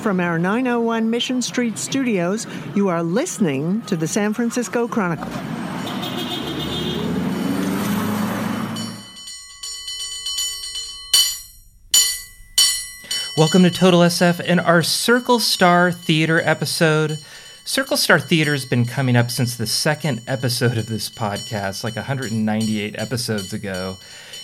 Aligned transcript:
From 0.00 0.18
our 0.18 0.38
901 0.38 1.10
Mission 1.10 1.42
Street 1.42 1.76
studios, 1.76 2.46
you 2.74 2.88
are 2.88 3.02
listening 3.02 3.82
to 3.82 3.96
the 3.96 4.08
San 4.08 4.32
Francisco 4.32 4.88
Chronicle. 4.88 5.30
Welcome 13.36 13.62
to 13.64 13.70
Total 13.70 14.00
SF 14.00 14.40
and 14.46 14.58
our 14.58 14.82
Circle 14.82 15.38
Star 15.40 15.92
Theater 15.92 16.40
episode. 16.42 17.18
Circle 17.66 17.98
Star 17.98 18.18
Theater 18.18 18.52
has 18.52 18.64
been 18.64 18.86
coming 18.86 19.16
up 19.16 19.30
since 19.30 19.58
the 19.58 19.66
second 19.66 20.22
episode 20.26 20.78
of 20.78 20.86
this 20.86 21.10
podcast, 21.10 21.84
like 21.84 21.96
198 21.96 22.98
episodes 22.98 23.52
ago. 23.52 23.98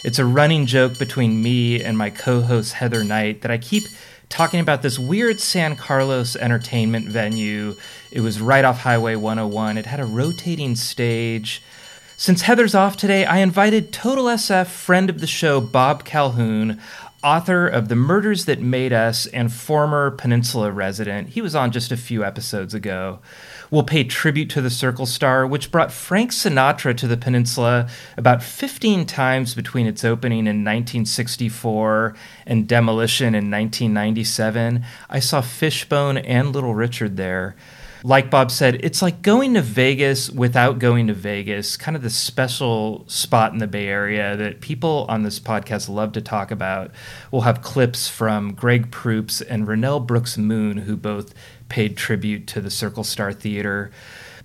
It's 0.07 0.21
a 0.21 0.25
running 0.25 0.67
joke 0.67 1.01
between 1.01 1.43
me 1.43 1.83
and 1.83 1.99
my 1.99 2.11
co 2.11 2.41
host 2.41 2.75
Heather 2.75 3.03
Knight 3.03 3.43
that 3.43 3.51
I 3.51 3.59
keep 3.59 3.83
talking 4.29 4.61
about 4.61 4.83
this 4.83 5.01
weird 5.01 5.41
San 5.41 5.75
Carlos 5.75 6.37
entertainment 6.37 7.09
venue. 7.09 7.75
It 8.13 8.21
was 8.21 8.41
right 8.41 8.65
off 8.65 8.79
Highway 8.79 9.17
101, 9.17 9.77
it 9.77 9.87
had 9.87 9.99
a 9.99 10.05
rotating 10.05 10.77
stage. 10.77 11.61
Since 12.17 12.43
Heather's 12.43 12.73
off 12.73 12.97
today, 12.97 13.25
I 13.25 13.39
invited 13.39 13.93
Total 13.93 14.27
SF 14.27 14.69
friend 14.69 15.11
of 15.11 15.21
the 15.21 15.27
show, 15.27 15.61
Bob 15.61 16.05
Calhoun, 16.05 16.81
author 17.25 17.67
of 17.67 17.89
The 17.89 17.97
Murders 17.97 18.45
That 18.45 18.61
Made 18.61 18.93
Us 18.93 19.27
and 19.27 19.53
former 19.53 20.13
Peninsula 20.13 20.71
resident. 20.71 21.31
He 21.31 21.43
was 21.43 21.57
on 21.57 21.73
just 21.73 21.91
a 21.91 21.97
few 21.97 22.25
episodes 22.25 22.75
ago. 22.75 23.19
We'll 23.71 23.83
pay 23.83 24.05
tribute 24.05 24.51
to 24.51 24.61
the 24.61 24.71
Circle 24.71 25.07
Star, 25.07 25.47
which 25.47 25.71
brought 25.71 25.93
Frank 25.93 26.31
Sinatra 26.31 26.97
to 26.97 27.09
the 27.09 27.17
peninsula 27.17 27.89
about 28.17 28.43
15 28.43 29.07
times 29.07 29.55
between 29.55 29.87
its 29.87 30.05
opening 30.05 30.41
in 30.41 30.65
1964 30.65 32.15
and 32.47 32.69
demolition 32.69 33.35
in 33.35 33.51
1997. 33.51 34.85
I 35.11 35.19
saw 35.21 35.41
Fishbone 35.41 36.19
and 36.19 36.53
Little 36.53 36.75
Richard 36.75 37.17
there 37.17 37.57
like 38.07 38.31
Bob 38.31 38.53
said, 38.53 38.77
it's 38.85 39.03
like 39.03 39.21
going 39.21 39.55
to 39.55 39.63
Vegas 39.63 40.31
without 40.31 40.79
going 40.79 41.09
to 41.09 41.13
Vegas, 41.13 41.77
kind 41.77 41.97
of 41.97 42.05
the 42.05 42.11
special 42.11 43.05
spot 43.09 43.53
in 43.53 43.59
the 43.59 43.67
Bay 43.67 43.89
Area 43.89 44.37
that 44.37 44.61
people 44.61 45.07
on 45.09 45.25
this 45.25 45.41
podcast 45.41 45.89
love 45.89 46.13
to 46.13 46.21
talk 46.21 46.53
about. 46.53 46.93
We'll 47.33 47.43
have 47.43 47.63
clips 47.63 48.09
from 48.09 48.55
Greg 48.55 48.93
Proops 48.93 49.41
and 49.41 49.67
Renel 49.67 50.07
Brooks 50.07 50.39
Moon, 50.39 50.79
who 50.79 50.97
both 50.97 51.35
paid 51.69 51.97
tribute 51.97 52.47
to 52.49 52.61
the 52.61 52.71
Circle 52.71 53.05
Star 53.05 53.33
Theater. 53.33 53.91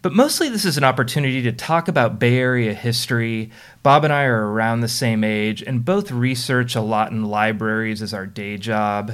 But 0.02 0.14
mostly, 0.14 0.50
this 0.50 0.66
is 0.66 0.78
an 0.78 0.84
opportunity 0.84 1.44
to 1.44 1.52
talk 1.52 1.88
about 1.88 2.18
Bay 2.18 2.38
Area 2.38 2.74
history. 2.74 3.52
Bob 3.84 4.04
and 4.04 4.12
I 4.12 4.24
are 4.24 4.52
around 4.52 4.82
the 4.82 4.88
same 4.88 5.24
age 5.24 5.62
and 5.62 5.86
both 5.86 6.12
research 6.12 6.76
a 6.76 6.82
lot 6.82 7.12
in 7.12 7.26
libraries 7.26 8.02
as 8.02 8.14
our 8.14 8.26
day 8.26 8.58
job. 8.58 9.14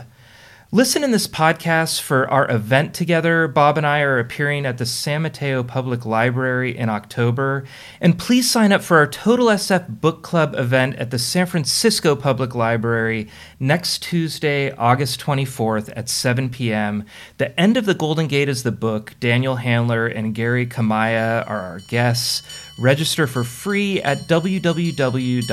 Listen 0.70 1.02
in 1.02 1.12
this 1.12 1.28
podcast 1.28 2.02
for 2.02 2.30
our 2.30 2.52
event 2.52 2.94
together. 2.94 3.48
Bob 3.48 3.78
and 3.78 3.88
I 3.88 4.02
are 4.02 4.20
appearing 4.20 4.66
at 4.66 4.78
the 4.78 4.86
San 4.86 5.22
Mateo 5.22 5.64
Public 5.64 6.06
Library 6.06 6.78
in 6.78 6.90
October. 6.90 7.64
And 8.02 8.20
please 8.20 8.52
sign 8.52 8.74
up 8.74 8.84
for 8.84 8.98
our 8.98 9.08
Total 9.08 9.46
SF 9.46 10.02
Book 10.02 10.24
Club 10.24 10.56
event 10.58 10.98
at 10.98 11.10
the 11.10 11.20
San 11.20 11.46
Francisco 11.46 12.18
Public 12.18 12.54
Library 12.54 13.30
next 13.62 14.04
Tuesday, 14.04 14.72
August 14.72 15.22
24th 15.22 15.90
at 15.96 16.10
7 16.10 16.50
p.m. 16.50 17.06
The 17.38 17.58
end 17.58 17.78
of 17.78 17.86
the 17.86 17.94
Golden 17.94 18.28
Gate 18.28 18.50
is 18.50 18.64
the 18.64 18.74
book. 18.74 19.16
Daniel 19.22 19.56
Handler 19.56 20.06
and 20.06 20.36
Gary 20.36 20.68
Kamiya 20.68 21.50
are 21.50 21.62
our 21.62 21.80
guests. 21.88 22.44
Register 22.78 23.26
for 23.26 23.46
free 23.46 24.02
at 24.02 24.18
www.sfpl.org. 24.28 25.44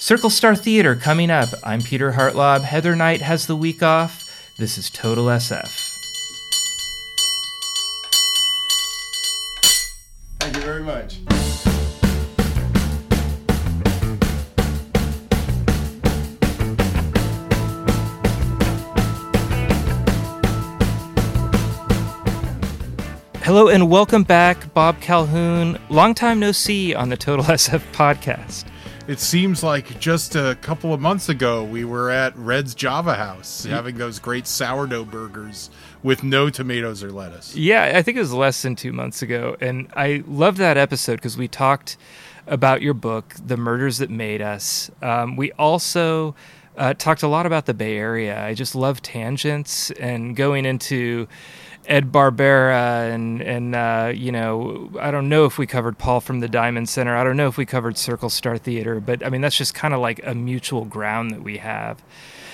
Circle 0.00 0.30
Star 0.30 0.56
Theater 0.56 0.96
coming 0.96 1.30
up. 1.30 1.50
I'm 1.62 1.82
Peter 1.82 2.12
Hartlaub. 2.12 2.62
Heather 2.62 2.96
Knight 2.96 3.20
has 3.20 3.46
the 3.46 3.54
week 3.54 3.82
off. 3.82 4.54
This 4.56 4.78
is 4.78 4.88
Total 4.88 5.26
SF. 5.26 5.68
Thank 10.38 10.56
you 10.56 10.62
very 10.62 10.82
much. 10.82 11.18
Hello 23.42 23.68
and 23.68 23.90
welcome 23.90 24.22
back, 24.22 24.72
Bob 24.72 24.98
Calhoun. 25.02 25.78
Long 25.90 26.14
time 26.14 26.40
no 26.40 26.52
see 26.52 26.94
on 26.94 27.10
the 27.10 27.18
Total 27.18 27.44
SF 27.44 27.82
podcast. 27.92 28.69
It 29.10 29.18
seems 29.18 29.64
like 29.64 29.98
just 29.98 30.36
a 30.36 30.56
couple 30.62 30.94
of 30.94 31.00
months 31.00 31.28
ago 31.28 31.64
we 31.64 31.84
were 31.84 32.10
at 32.10 32.32
Red's 32.36 32.76
Java 32.76 33.14
House 33.14 33.64
having 33.64 33.98
those 33.98 34.20
great 34.20 34.46
sourdough 34.46 35.06
burgers 35.06 35.68
with 36.04 36.22
no 36.22 36.48
tomatoes 36.48 37.02
or 37.02 37.10
lettuce. 37.10 37.56
Yeah, 37.56 37.90
I 37.96 38.02
think 38.02 38.18
it 38.18 38.20
was 38.20 38.32
less 38.32 38.62
than 38.62 38.76
two 38.76 38.92
months 38.92 39.20
ago. 39.20 39.56
And 39.60 39.90
I 39.96 40.22
love 40.28 40.58
that 40.58 40.76
episode 40.76 41.16
because 41.16 41.36
we 41.36 41.48
talked 41.48 41.96
about 42.46 42.82
your 42.82 42.94
book, 42.94 43.34
The 43.44 43.56
Murders 43.56 43.98
That 43.98 44.10
Made 44.10 44.42
Us. 44.42 44.92
Um, 45.02 45.34
we 45.34 45.50
also 45.54 46.36
uh, 46.76 46.94
talked 46.94 47.24
a 47.24 47.28
lot 47.28 47.46
about 47.46 47.66
the 47.66 47.74
Bay 47.74 47.96
Area. 47.96 48.40
I 48.40 48.54
just 48.54 48.76
love 48.76 49.02
tangents 49.02 49.90
and 49.90 50.36
going 50.36 50.64
into 50.64 51.26
Ed 51.86 52.12
Barbera 52.12 53.12
and 53.12 53.40
and 53.40 53.74
uh, 53.74 54.12
you 54.14 54.32
know 54.32 54.90
I 55.00 55.10
don't 55.10 55.28
know 55.28 55.44
if 55.44 55.58
we 55.58 55.66
covered 55.66 55.98
Paul 55.98 56.20
from 56.20 56.40
the 56.40 56.48
Diamond 56.48 56.88
Center. 56.88 57.16
I 57.16 57.24
don't 57.24 57.36
know 57.36 57.48
if 57.48 57.56
we 57.56 57.66
covered 57.66 57.96
Circle 57.96 58.30
Star 58.30 58.58
Theater, 58.58 59.00
but 59.00 59.24
I 59.24 59.30
mean 59.30 59.40
that's 59.40 59.56
just 59.56 59.74
kind 59.74 59.94
of 59.94 60.00
like 60.00 60.20
a 60.24 60.34
mutual 60.34 60.84
ground 60.84 61.30
that 61.30 61.42
we 61.42 61.58
have. 61.58 62.02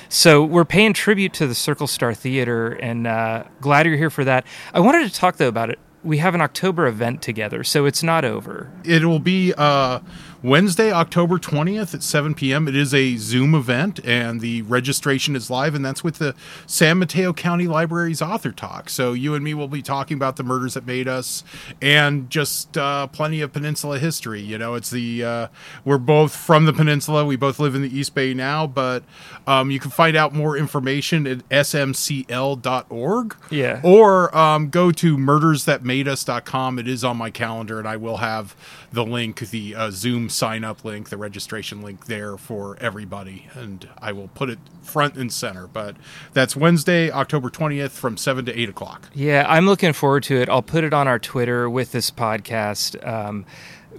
So 0.08 0.44
we're 0.44 0.64
paying 0.64 0.92
tribute 0.92 1.32
to 1.34 1.46
the 1.46 1.54
Circle 1.54 1.88
Star 1.88 2.14
Theater, 2.14 2.72
and 2.72 3.06
uh, 3.06 3.44
glad 3.60 3.86
you're 3.86 3.96
here 3.96 4.10
for 4.10 4.24
that. 4.24 4.46
I 4.72 4.80
wanted 4.80 5.08
to 5.08 5.14
talk 5.14 5.36
though 5.36 5.48
about 5.48 5.70
it. 5.70 5.78
We 6.04 6.18
have 6.18 6.36
an 6.36 6.40
October 6.40 6.86
event 6.86 7.20
together, 7.20 7.64
so 7.64 7.84
it's 7.84 8.04
not 8.04 8.24
over. 8.24 8.70
It 8.84 9.04
will 9.04 9.18
be 9.18 9.52
uh, 9.56 9.98
Wednesday, 10.42 10.92
October 10.92 11.38
20th 11.38 11.94
at 11.94 12.02
7 12.02 12.34
p.m. 12.34 12.68
It 12.68 12.76
is 12.76 12.92
a 12.92 13.16
Zoom 13.16 13.54
event, 13.54 14.00
and 14.04 14.40
the 14.40 14.62
registration 14.62 15.34
is 15.34 15.50
live, 15.50 15.74
and 15.74 15.84
that's 15.84 16.04
with 16.04 16.18
the 16.18 16.34
San 16.66 16.98
Mateo 16.98 17.32
County 17.32 17.66
Library's 17.66 18.20
author 18.20 18.52
talk. 18.52 18.90
So 18.90 19.12
you 19.14 19.34
and 19.34 19.42
me 19.42 19.54
will 19.54 19.68
be 19.68 19.82
talking 19.82 20.16
about 20.16 20.36
the 20.36 20.42
murders 20.42 20.74
that 20.74 20.86
made 20.86 21.08
us, 21.08 21.42
and 21.80 22.28
just 22.28 22.76
uh, 22.76 23.06
plenty 23.06 23.40
of 23.40 23.52
Peninsula 23.52 23.98
history. 23.98 24.40
You 24.40 24.58
know, 24.58 24.74
it's 24.74 24.90
the 24.90 25.24
uh, 25.24 25.48
we're 25.84 25.98
both 25.98 26.36
from 26.36 26.66
the 26.66 26.72
Peninsula. 26.72 27.24
We 27.24 27.36
both 27.36 27.58
live 27.58 27.74
in 27.74 27.82
the 27.82 27.96
East 27.96 28.14
Bay 28.14 28.34
now, 28.34 28.66
but 28.66 29.04
um, 29.46 29.70
you 29.70 29.80
can 29.80 29.90
find 29.90 30.16
out 30.16 30.34
more 30.34 30.56
information 30.56 31.26
at 31.26 31.48
smcl.org. 31.48 33.36
Yeah. 33.50 33.80
Or 33.82 34.36
um, 34.36 34.68
go 34.68 34.90
to 34.92 35.16
murdersthatmadeus.com. 35.16 36.78
It 36.78 36.88
is 36.88 37.04
on 37.04 37.16
my 37.16 37.30
calendar, 37.30 37.78
and 37.78 37.88
I 37.88 37.96
will 37.96 38.18
have 38.18 38.54
the 38.92 39.04
link, 39.04 39.40
the 39.40 39.74
uh, 39.74 39.90
Zoom 39.90 40.25
sign 40.28 40.64
up 40.64 40.84
link, 40.84 41.08
the 41.08 41.16
registration 41.16 41.82
link 41.82 42.06
there 42.06 42.36
for 42.36 42.76
everybody. 42.80 43.48
And 43.54 43.88
I 43.98 44.12
will 44.12 44.28
put 44.28 44.50
it 44.50 44.58
front 44.82 45.16
and 45.16 45.32
center. 45.32 45.66
But 45.66 45.96
that's 46.32 46.56
Wednesday, 46.56 47.10
October 47.10 47.50
20th 47.50 47.90
from 47.90 48.16
7 48.16 48.44
to 48.46 48.58
8 48.58 48.68
o'clock. 48.68 49.08
Yeah, 49.14 49.44
I'm 49.48 49.66
looking 49.66 49.92
forward 49.92 50.22
to 50.24 50.36
it. 50.36 50.48
I'll 50.48 50.62
put 50.62 50.84
it 50.84 50.92
on 50.92 51.08
our 51.08 51.18
Twitter 51.18 51.68
with 51.68 51.92
this 51.92 52.10
podcast. 52.10 53.06
Um, 53.06 53.44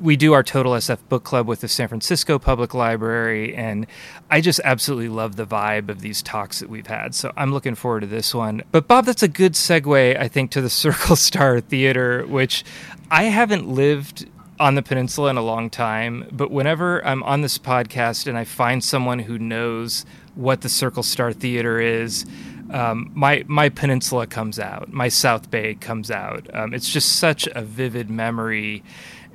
we 0.02 0.16
do 0.16 0.34
our 0.34 0.44
Total 0.44 0.74
SF 0.74 1.00
book 1.10 1.24
club 1.24 1.48
with 1.48 1.62
the 1.62 1.68
San 1.68 1.88
Francisco 1.88 2.38
Public 2.40 2.74
Library, 2.74 3.56
and 3.56 3.88
I 4.30 4.42
just 4.42 4.60
absolutely 4.64 5.10
love 5.10 5.36
the 5.36 5.46
vibe 5.46 5.90
of 5.90 6.02
these 6.02 6.22
talks 6.22 6.60
that 6.60 6.70
we've 6.70 6.88
had. 6.88 7.16
So 7.16 7.32
I'm 7.36 7.52
looking 7.52 7.76
forward 7.76 8.02
to 8.02 8.08
this 8.08 8.34
one. 8.34 8.62
But 8.72 8.88
Bob, 8.88 9.06
that's 9.06 9.24
a 9.24 9.28
good 9.28 9.54
segue, 9.54 10.20
I 10.20 10.28
think, 10.28 10.52
to 10.52 10.62
the 10.62 10.70
Circle 10.78 11.16
Star 11.16 11.60
Theater, 11.60 12.26
which 12.28 12.64
I 13.10 13.24
haven't 13.24 13.68
lived 13.68 14.30
on 14.60 14.76
the 14.76 14.82
peninsula 14.82 15.30
in 15.30 15.38
a 15.38 15.42
long 15.42 15.70
time, 15.70 16.28
but 16.32 16.52
whenever 16.52 17.06
I'm 17.06 17.22
on 17.24 17.42
this 17.42 17.58
podcast 17.58 18.28
and 18.28 18.38
I 18.38 18.44
find 18.44 18.84
someone 18.84 19.20
who 19.20 19.38
knows 19.38 20.06
what 20.36 20.62
the 20.62 20.70
Circle 20.70 21.04
Star 21.04 21.32
Theater 21.32 21.80
is, 21.80 22.26
um, 22.72 23.12
my 23.14 23.44
my 23.48 23.70
peninsula 23.70 24.28
comes 24.28 24.60
out, 24.60 24.92
my 24.92 25.08
South 25.10 25.50
Bay 25.50 25.76
comes 25.76 26.12
out. 26.12 26.48
Um, 26.54 26.74
it's 26.74 26.90
just 26.90 27.18
such 27.18 27.48
a 27.48 27.62
vivid 27.62 28.10
memory, 28.10 28.84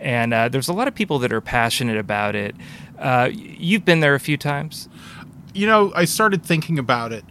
and 0.01 0.35
uh, 0.35 0.49
there's 0.49 0.69
a 0.69 0.73
lot 0.73 0.89
of 0.89 0.95
people 0.95 1.19
that 1.21 1.33
are 1.33 1.41
passionate 1.41 1.97
about 1.97 2.35
it. 2.35 2.55
Uh, 2.99 3.31
you've 3.33 3.85
been 3.85 4.01
there 4.01 4.15
a 4.15 4.21
few 4.21 4.37
times. 4.37 4.89
You 5.55 5.67
know, 5.67 5.93
I 5.95 6.05
started 6.05 6.45
thinking 6.45 6.79
about 6.79 7.13
it, 7.13 7.25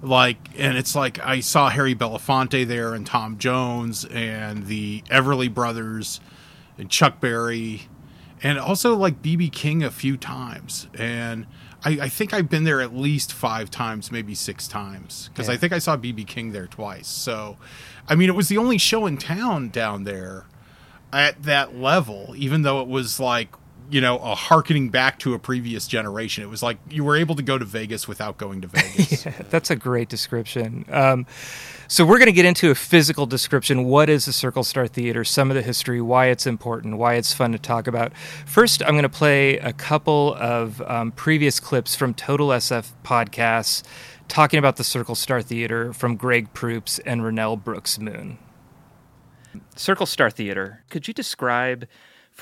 like, 0.00 0.38
and 0.56 0.76
it's 0.76 0.94
like 0.94 1.18
I 1.24 1.40
saw 1.40 1.70
Harry 1.70 1.94
Belafonte 1.94 2.66
there, 2.66 2.94
and 2.94 3.06
Tom 3.06 3.36
Jones, 3.38 4.04
and 4.06 4.66
the 4.66 5.02
Everly 5.10 5.52
Brothers, 5.52 6.20
and 6.82 6.90
Chuck 6.90 7.20
Berry, 7.20 7.82
and 8.42 8.58
also 8.58 8.94
like 8.94 9.22
BB 9.22 9.52
King 9.52 9.82
a 9.82 9.90
few 9.90 10.18
times, 10.18 10.88
and. 10.94 11.46
I, 11.84 11.98
I 12.02 12.08
think 12.08 12.32
I've 12.32 12.48
been 12.48 12.62
there 12.62 12.80
at 12.80 12.94
least 12.94 13.32
five 13.32 13.68
times, 13.68 14.12
maybe 14.12 14.36
six 14.36 14.68
times, 14.68 15.28
because 15.32 15.48
I 15.48 15.56
think 15.56 15.72
I 15.72 15.80
saw 15.80 15.96
BB 15.96 16.28
King 16.28 16.52
there 16.52 16.68
twice. 16.68 17.08
So, 17.08 17.56
I 18.06 18.14
mean, 18.14 18.28
it 18.28 18.36
was 18.36 18.46
the 18.46 18.56
only 18.56 18.78
show 18.78 19.04
in 19.06 19.16
town 19.16 19.68
down 19.70 20.04
there 20.04 20.46
at 21.12 21.42
that 21.42 21.74
level, 21.74 22.34
even 22.36 22.62
though 22.62 22.80
it 22.82 22.86
was 22.86 23.18
like, 23.18 23.48
you 23.90 24.00
know, 24.00 24.18
a 24.18 24.34
harkening 24.34 24.88
back 24.88 25.18
to 25.20 25.34
a 25.34 25.38
previous 25.38 25.86
generation. 25.86 26.42
It 26.42 26.48
was 26.48 26.62
like 26.62 26.78
you 26.90 27.04
were 27.04 27.16
able 27.16 27.34
to 27.36 27.42
go 27.42 27.58
to 27.58 27.64
Vegas 27.64 28.08
without 28.08 28.38
going 28.38 28.60
to 28.62 28.68
Vegas. 28.68 29.24
That's 29.50 29.70
a 29.70 29.76
great 29.76 30.08
description. 30.08 30.84
Um, 30.90 31.26
so 31.88 32.06
we're 32.06 32.18
going 32.18 32.26
to 32.26 32.32
get 32.32 32.44
into 32.44 32.70
a 32.70 32.74
physical 32.74 33.26
description. 33.26 33.84
What 33.84 34.08
is 34.08 34.24
the 34.24 34.32
Circle 34.32 34.64
Star 34.64 34.86
Theater? 34.86 35.24
Some 35.24 35.50
of 35.50 35.54
the 35.54 35.62
history, 35.62 36.00
why 36.00 36.26
it's 36.26 36.46
important, 36.46 36.96
why 36.96 37.14
it's 37.14 37.32
fun 37.32 37.52
to 37.52 37.58
talk 37.58 37.86
about. 37.86 38.16
First, 38.46 38.82
I'm 38.82 38.92
going 38.92 39.02
to 39.02 39.08
play 39.08 39.58
a 39.58 39.72
couple 39.72 40.34
of 40.38 40.80
um, 40.82 41.12
previous 41.12 41.60
clips 41.60 41.94
from 41.94 42.14
Total 42.14 42.48
SF 42.48 42.92
podcasts 43.04 43.82
talking 44.28 44.58
about 44.58 44.76
the 44.76 44.84
Circle 44.84 45.14
Star 45.14 45.42
Theater 45.42 45.92
from 45.92 46.16
Greg 46.16 46.52
Proops 46.54 46.98
and 47.00 47.20
Renel 47.20 47.62
Brooks 47.62 47.98
Moon. 47.98 48.38
Circle 49.76 50.06
Star 50.06 50.30
Theater. 50.30 50.84
Could 50.88 51.08
you 51.08 51.14
describe 51.14 51.86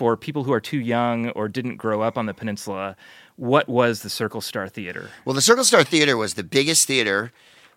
for 0.01 0.17
people 0.17 0.45
who 0.45 0.53
are 0.53 0.63
too 0.63 0.81
young 0.81 1.29
or 1.33 1.47
didn't 1.47 1.77
grow 1.77 2.01
up 2.01 2.17
on 2.17 2.25
the 2.25 2.33
peninsula 2.33 2.97
what 3.37 3.69
was 3.71 4.03
the 4.03 4.11
Circle 4.11 4.43
Star 4.43 4.69
Theater? 4.69 5.09
Well, 5.25 5.35
the 5.35 5.41
Circle 5.41 5.65
Star 5.65 5.83
Theater 5.83 6.17
was 6.17 6.35
the 6.35 6.43
biggest 6.43 6.87
theater 6.87 7.33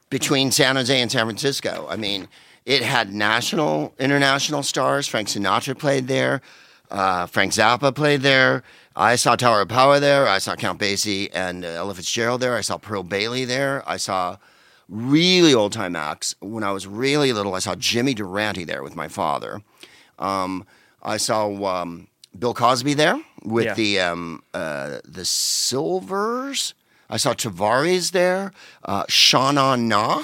between 0.10 0.52
San 0.52 0.76
Jose 0.76 1.02
and 1.02 1.10
San 1.10 1.26
Francisco. 1.26 1.88
I 1.90 1.96
mean, 1.96 2.28
it 2.66 2.82
had 2.82 3.14
national, 3.14 3.94
international 3.98 4.64
stars. 4.64 5.08
Frank 5.08 5.30
Sinatra 5.30 5.78
played 5.78 6.08
there. 6.08 6.42
Uh, 6.92 7.28
Frank 7.28 7.54
Zappa 7.54 7.96
played 7.96 8.22
there. 8.22 8.62
I 8.94 9.16
saw 9.16 9.38
Tower 9.38 9.62
of 9.62 9.70
Power 9.70 10.02
there. 10.02 10.28
I 10.28 10.38
saw 10.40 10.56
Count 10.56 10.80
Basie 10.82 11.30
and 11.34 11.64
uh, 11.64 11.70
Ella 11.70 11.94
Fitzgerald 11.94 12.42
there. 12.42 12.56
I 12.56 12.62
saw 12.62 12.78
Pearl 12.78 13.04
Bailey 13.04 13.46
there. 13.46 13.84
I 13.88 13.96
saw 13.96 14.38
really 14.90 15.54
old 15.54 15.72
time 15.72 15.96
acts. 15.96 16.36
When 16.42 16.64
I 16.66 16.72
was 16.74 16.88
really 16.88 17.32
little, 17.32 17.56
I 17.56 17.60
saw 17.60 17.76
Jimmy 17.76 18.14
Durante 18.14 18.66
there 18.66 18.84
with 18.84 18.98
my 18.98 19.08
father. 19.08 19.62
Um, 20.20 20.66
I 21.02 21.16
saw 21.16 21.48
um, 21.66 22.08
Bill 22.38 22.54
Cosby 22.54 22.94
there 22.96 23.20
with 23.44 23.66
Yeah. 23.66 23.74
the 23.76 24.00
um, 24.00 24.44
uh, 24.54 25.00
the 25.06 25.26
Silvers. 25.26 26.74
I 27.10 27.18
saw 27.18 27.34
Tavares 27.34 28.12
there. 28.12 28.52
Uh, 28.84 29.04
Shauna 29.06 29.80
Na. 29.80 30.24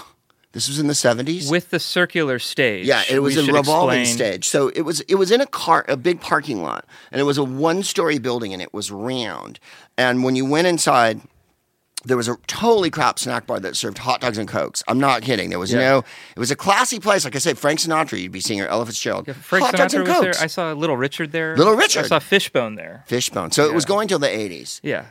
This 0.51 0.67
was 0.67 0.79
in 0.79 0.87
the 0.87 0.95
seventies. 0.95 1.51
With 1.51 1.69
the 1.69 1.79
circular 1.79 2.39
stage. 2.39 2.87
Yeah, 2.87 3.03
it 3.07 3.19
was 3.19 3.35
we 3.37 3.47
a 3.49 3.53
revolving 3.53 4.01
explain- 4.01 4.17
stage. 4.31 4.49
So 4.49 4.69
it 4.69 4.81
was 4.81 5.01
it 5.01 5.15
was 5.15 5.29
in 5.29 5.41
a 5.41 5.45
car 5.45 5.85
a 5.87 5.95
big 5.97 6.21
parking 6.21 6.63
lot 6.63 6.85
and 7.11 7.21
it 7.21 7.23
was 7.25 7.37
a 7.37 7.43
one 7.43 7.83
story 7.83 8.17
building 8.17 8.51
and 8.53 8.61
it 8.61 8.73
was 8.73 8.89
round. 8.91 9.59
And 9.97 10.23
when 10.23 10.35
you 10.35 10.45
went 10.45 10.65
inside 10.65 11.21
there 12.05 12.15
was 12.17 12.27
a 12.29 12.37
totally 12.47 12.89
crap 12.89 13.19
snack 13.19 13.45
bar 13.45 13.59
that 13.59 13.75
served 13.75 13.97
hot 13.97 14.21
dogs 14.21 14.37
and 14.37 14.47
cokes. 14.47 14.83
I'm 14.87 14.99
not 14.99 15.21
kidding. 15.21 15.49
There 15.49 15.59
was 15.59 15.73
Yeah. 15.73 15.79
no. 15.79 15.97
It 16.35 16.39
was 16.39 16.49
a 16.51 16.55
classy 16.55 16.99
place. 16.99 17.25
Like 17.25 17.35
I 17.35 17.39
said, 17.39 17.57
Frank 17.57 17.79
Sinatra. 17.79 18.21
You'd 18.21 18.31
be 18.31 18.39
seeing 18.39 18.59
her, 18.59 18.67
Ella 18.67 18.85
Fitzgerald. 18.85 19.27
Yeah, 19.27 19.33
Frank 19.33 19.65
hot 19.65 19.75
dogs 19.75 19.93
and 19.93 20.07
was 20.07 20.13
there. 20.19 20.31
cokes. 20.31 20.41
I 20.41 20.47
saw 20.47 20.71
Little 20.71 20.95
Richard 20.97 21.31
there. 21.33 21.57
Little 21.57 21.75
Richard. 21.75 22.05
I 22.05 22.07
saw 22.07 22.19
Fishbone 22.19 22.75
there. 22.75 23.03
Fishbone. 23.07 23.51
So 23.51 23.65
it 23.65 23.73
was 23.73 23.83
going 23.85 24.07
till 24.07 24.19
the 24.19 24.27
80s. 24.29 24.79
Yeah. 24.81 25.05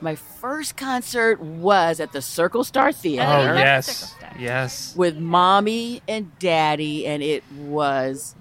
My 0.00 0.16
first 0.16 0.76
concert 0.76 1.40
was 1.40 1.98
at 1.98 2.12
the 2.12 2.20
Circle 2.20 2.62
Star 2.64 2.92
Theater 2.92 3.26
Oh, 3.26 3.56
yes. 3.56 4.12
Star. 4.16 4.30
Yes. 4.38 4.94
with 4.96 5.16
mommy 5.16 6.02
and 6.06 6.36
daddy, 6.38 7.06
and 7.06 7.22
it 7.22 7.42
was 7.52 8.34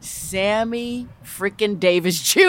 Sammy 0.00 1.06
freaking 1.24 1.78
Davis 1.80 2.20
Jr. 2.34 2.40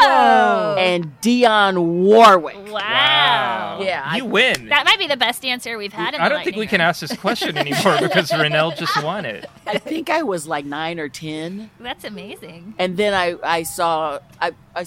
Whoa. 0.00 0.76
and 0.78 1.20
Dionne 1.20 1.82
Warwick. 2.04 2.56
Wow. 2.70 3.80
Yeah, 3.82 4.14
You 4.16 4.24
I- 4.24 4.26
win. 4.26 4.68
That 4.68 4.84
might 4.84 4.98
be 4.98 5.06
the 5.06 5.16
best 5.16 5.44
answer 5.44 5.76
we've 5.78 5.92
had 5.92 6.14
in 6.14 6.20
I 6.20 6.28
the 6.28 6.34
don't 6.34 6.44
think 6.44 6.56
we 6.56 6.62
lightning 6.62 6.78
can 6.78 6.80
ask 6.80 7.00
this 7.00 7.16
question 7.16 7.56
anymore 7.56 7.98
because 8.00 8.30
Renel 8.30 8.76
just 8.76 9.02
won 9.02 9.24
it. 9.24 9.46
I 9.66 9.78
think 9.78 10.10
I 10.10 10.22
was 10.22 10.46
like 10.46 10.64
nine 10.64 10.98
or 10.98 11.08
ten, 11.08 11.70
That's 11.80 12.04
amazing. 12.04 12.74
and 12.78 12.96
then 12.96 13.14
I 13.14 13.36
I 13.42 13.62
saw 13.64 14.18
I, 14.40 14.52
I 14.74 14.86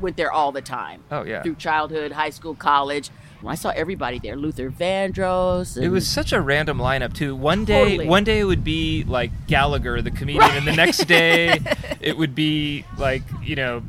went 0.00 0.16
there 0.16 0.30
all 0.32 0.52
the 0.52 0.62
time. 0.62 1.02
Oh, 1.10 1.22
yeah. 1.24 1.42
through 1.42 1.54
childhood, 1.56 2.12
high 2.12 2.30
school, 2.30 2.54
college. 2.54 3.10
Well, 3.42 3.52
I 3.52 3.54
saw 3.54 3.70
everybody 3.70 4.18
there. 4.18 4.36
Luther 4.36 4.70
Vandross. 4.70 5.80
It 5.80 5.88
was 5.90 6.06
such 6.08 6.32
a 6.32 6.40
random 6.40 6.78
lineup 6.78 7.12
too. 7.14 7.34
One 7.36 7.64
day, 7.64 7.84
Totally. 7.84 8.06
one 8.08 8.24
day 8.24 8.38
it 8.40 8.44
would 8.44 8.64
be 8.64 9.04
like 9.04 9.30
Gallagher, 9.46 10.00
the 10.02 10.10
comedian, 10.10 10.50
and 10.52 10.66
the 10.66 10.72
next 10.74 11.04
day 11.06 11.58
it 12.00 12.16
would 12.16 12.34
be 12.34 12.84
like 12.98 13.22
you 13.42 13.54
know 13.56 13.82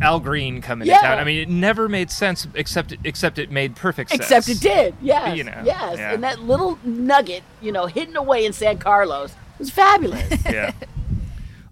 Al 0.00 0.20
Green 0.20 0.60
coming 0.62 0.88
Yeah. 0.88 0.98
to 0.98 1.02
town. 1.06 1.18
I 1.18 1.24
mean, 1.24 1.38
it 1.40 1.48
never 1.48 1.88
made 1.88 2.10
sense 2.10 2.46
except 2.54 2.94
except 3.04 3.38
it 3.38 3.50
made 3.50 3.76
perfect 3.76 4.10
sense. 4.10 4.22
Except 4.22 4.48
it 4.48 4.60
did, 4.60 4.94
yes, 5.02 5.36
You 5.36 5.44
know, 5.44 5.62
yes. 5.64 5.98
yeah. 5.98 6.12
And 6.12 6.22
that 6.24 6.40
little 6.40 6.78
nugget, 6.84 7.42
you 7.60 7.72
know, 7.72 7.86
hidden 7.86 8.16
away 8.16 8.44
in 8.46 8.52
San 8.52 8.78
Carlos 8.78 9.34
was 9.58 9.70
fabulous. 9.70 10.22
Yeah. 10.52 10.72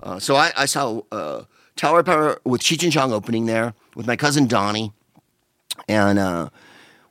Uh, 0.02 0.18
so 0.18 0.34
I, 0.34 0.50
I 0.56 0.64
saw 0.66 1.02
uh, 1.12 1.42
Tower 1.76 2.02
Power 2.02 2.40
with 2.44 2.62
Cheech 2.62 2.82
and 2.82 2.92
Chong 2.92 3.12
opening 3.12 3.44
there 3.46 3.74
with 3.94 4.06
my 4.06 4.16
cousin 4.16 4.46
Donnie, 4.46 4.92
and 5.88 6.18
uh, 6.18 6.48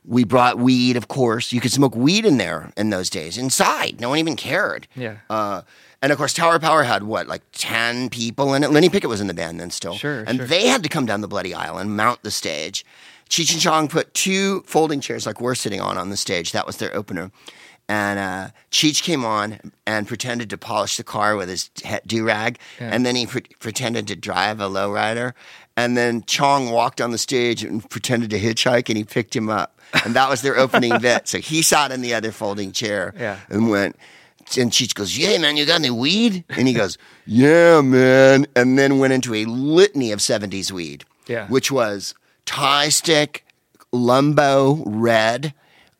we 0.04 0.24
brought 0.24 0.58
weed. 0.58 0.96
Of 0.96 1.08
course, 1.08 1.52
you 1.52 1.60
could 1.60 1.72
smoke 1.72 1.94
weed 1.94 2.24
in 2.24 2.38
there 2.38 2.72
in 2.76 2.90
those 2.90 3.10
days 3.10 3.36
inside. 3.38 4.00
No 4.00 4.08
one 4.10 4.18
even 4.18 4.36
cared. 4.36 4.86
Yeah. 4.94 5.16
Uh, 5.28 5.62
and 6.02 6.10
of 6.12 6.18
course, 6.18 6.32
Tower 6.32 6.58
Power 6.58 6.82
had 6.84 7.02
what, 7.02 7.26
like 7.26 7.42
ten 7.52 8.08
people 8.08 8.54
in 8.54 8.64
it. 8.64 8.70
Lenny 8.70 8.88
Pickett 8.88 9.10
was 9.10 9.20
in 9.20 9.26
the 9.26 9.34
band 9.34 9.60
then 9.60 9.70
still. 9.70 9.94
Sure, 9.94 10.24
And 10.26 10.38
sure. 10.38 10.46
they 10.46 10.66
had 10.68 10.82
to 10.82 10.88
come 10.88 11.04
down 11.06 11.20
the 11.20 11.28
bloody 11.28 11.52
aisle 11.54 11.76
and 11.78 11.96
mount 11.96 12.22
the 12.22 12.30
stage. 12.30 12.84
Cheech 13.28 13.52
and 13.52 13.60
Chong 13.60 13.86
put 13.88 14.12
two 14.14 14.62
folding 14.66 15.00
chairs 15.00 15.26
like 15.26 15.40
we're 15.40 15.54
sitting 15.54 15.80
on 15.80 15.96
on 15.98 16.10
the 16.10 16.16
stage. 16.16 16.52
That 16.52 16.66
was 16.66 16.78
their 16.78 16.94
opener. 16.96 17.30
And 17.88 18.18
uh, 18.20 18.48
Cheech 18.70 19.02
came 19.02 19.24
on 19.24 19.58
and 19.84 20.06
pretended 20.06 20.48
to 20.50 20.58
polish 20.58 20.96
the 20.96 21.02
car 21.02 21.34
with 21.36 21.48
his 21.48 21.70
do 22.06 22.24
rag, 22.24 22.58
and 22.78 23.04
then 23.04 23.16
he 23.16 23.26
pre- 23.26 23.42
pretended 23.58 24.06
to 24.08 24.14
drive 24.16 24.60
a 24.60 24.68
lowrider. 24.68 25.32
And 25.76 25.96
then 25.96 26.22
Chong 26.24 26.70
walked 26.70 27.00
on 27.00 27.10
the 27.10 27.18
stage 27.18 27.62
and 27.64 27.88
pretended 27.88 28.30
to 28.30 28.38
hitchhike, 28.40 28.88
and 28.88 28.98
he 28.98 29.04
picked 29.04 29.34
him 29.34 29.48
up. 29.48 29.78
And 30.04 30.14
that 30.14 30.28
was 30.28 30.42
their 30.42 30.56
opening 30.58 30.98
bit. 31.00 31.26
So 31.28 31.38
he 31.38 31.62
sat 31.62 31.90
in 31.92 32.00
the 32.02 32.12
other 32.14 32.32
folding 32.32 32.72
chair 32.72 33.14
Yeah. 33.18 33.38
and 33.48 33.70
went. 33.70 33.96
And 34.58 34.72
Cheech 34.72 34.94
goes, 34.94 35.16
"Yeah, 35.16 35.38
man, 35.38 35.56
you 35.56 35.64
got 35.64 35.76
any 35.80 35.90
weed?" 35.90 36.44
And 36.48 36.66
he 36.66 36.74
goes, 36.74 36.98
"Yeah, 37.24 37.80
man." 37.82 38.46
And 38.56 38.76
then 38.76 38.98
went 38.98 39.12
into 39.12 39.32
a 39.34 39.44
litany 39.44 40.10
of 40.10 40.18
'70s 40.20 40.72
weed, 40.72 41.04
Yeah. 41.28 41.46
which 41.46 41.70
was 41.70 42.14
Thai 42.46 42.88
Stick, 42.88 43.44
Lumbo 43.92 44.82
Red, 44.86 45.54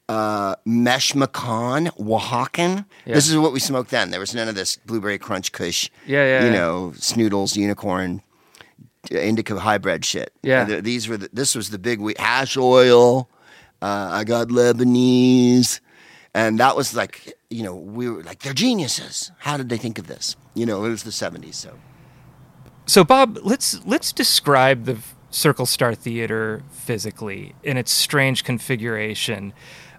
uh, 0.08 0.56
Michoacan, 0.64 1.90
Oaxacan. 1.98 2.84
This 3.06 3.28
is 3.28 3.36
what 3.36 3.52
we 3.52 3.60
smoked 3.60 3.90
then. 3.90 4.10
There 4.10 4.20
was 4.20 4.34
none 4.34 4.48
of 4.48 4.54
this 4.56 4.76
blueberry 4.84 5.18
crunch 5.18 5.52
kush, 5.52 5.88
Yeah, 6.06 6.24
yeah, 6.24 6.40
you 6.40 6.46
yeah. 6.46 6.52
know, 6.52 6.92
Snoodles, 6.98 7.56
unicorn, 7.56 8.22
indica 9.10 9.58
hybrid 9.58 10.04
shit. 10.04 10.32
Yeah. 10.42 10.64
Th- 10.64 10.84
these 10.84 11.08
were 11.08 11.16
the, 11.16 11.28
this 11.32 11.54
was 11.54 11.70
the 11.70 11.78
big. 11.78 12.00
Hash 12.18 12.56
oil. 12.56 13.28
Uh, 13.82 14.08
I 14.12 14.24
got 14.24 14.48
Lebanese. 14.48 15.80
And 16.34 16.58
that 16.60 16.76
was 16.76 16.94
like, 16.94 17.34
you 17.48 17.62
know, 17.62 17.74
we 17.74 18.08
were 18.08 18.22
like, 18.22 18.40
they're 18.40 18.54
geniuses. 18.54 19.32
How 19.38 19.56
did 19.56 19.68
they 19.68 19.76
think 19.76 19.98
of 19.98 20.06
this? 20.06 20.36
You 20.54 20.64
know, 20.64 20.84
it 20.84 20.90
was 20.90 21.02
the 21.02 21.10
70s. 21.10 21.54
So 21.54 21.78
So 22.86 23.04
Bob, 23.04 23.38
let's 23.42 23.84
let's 23.84 24.12
describe 24.12 24.84
the 24.84 24.98
Circle 25.30 25.66
Star 25.66 25.94
Theater 25.94 26.62
physically 26.70 27.54
in 27.62 27.76
its 27.76 27.90
strange 27.92 28.44
configuration. 28.44 29.52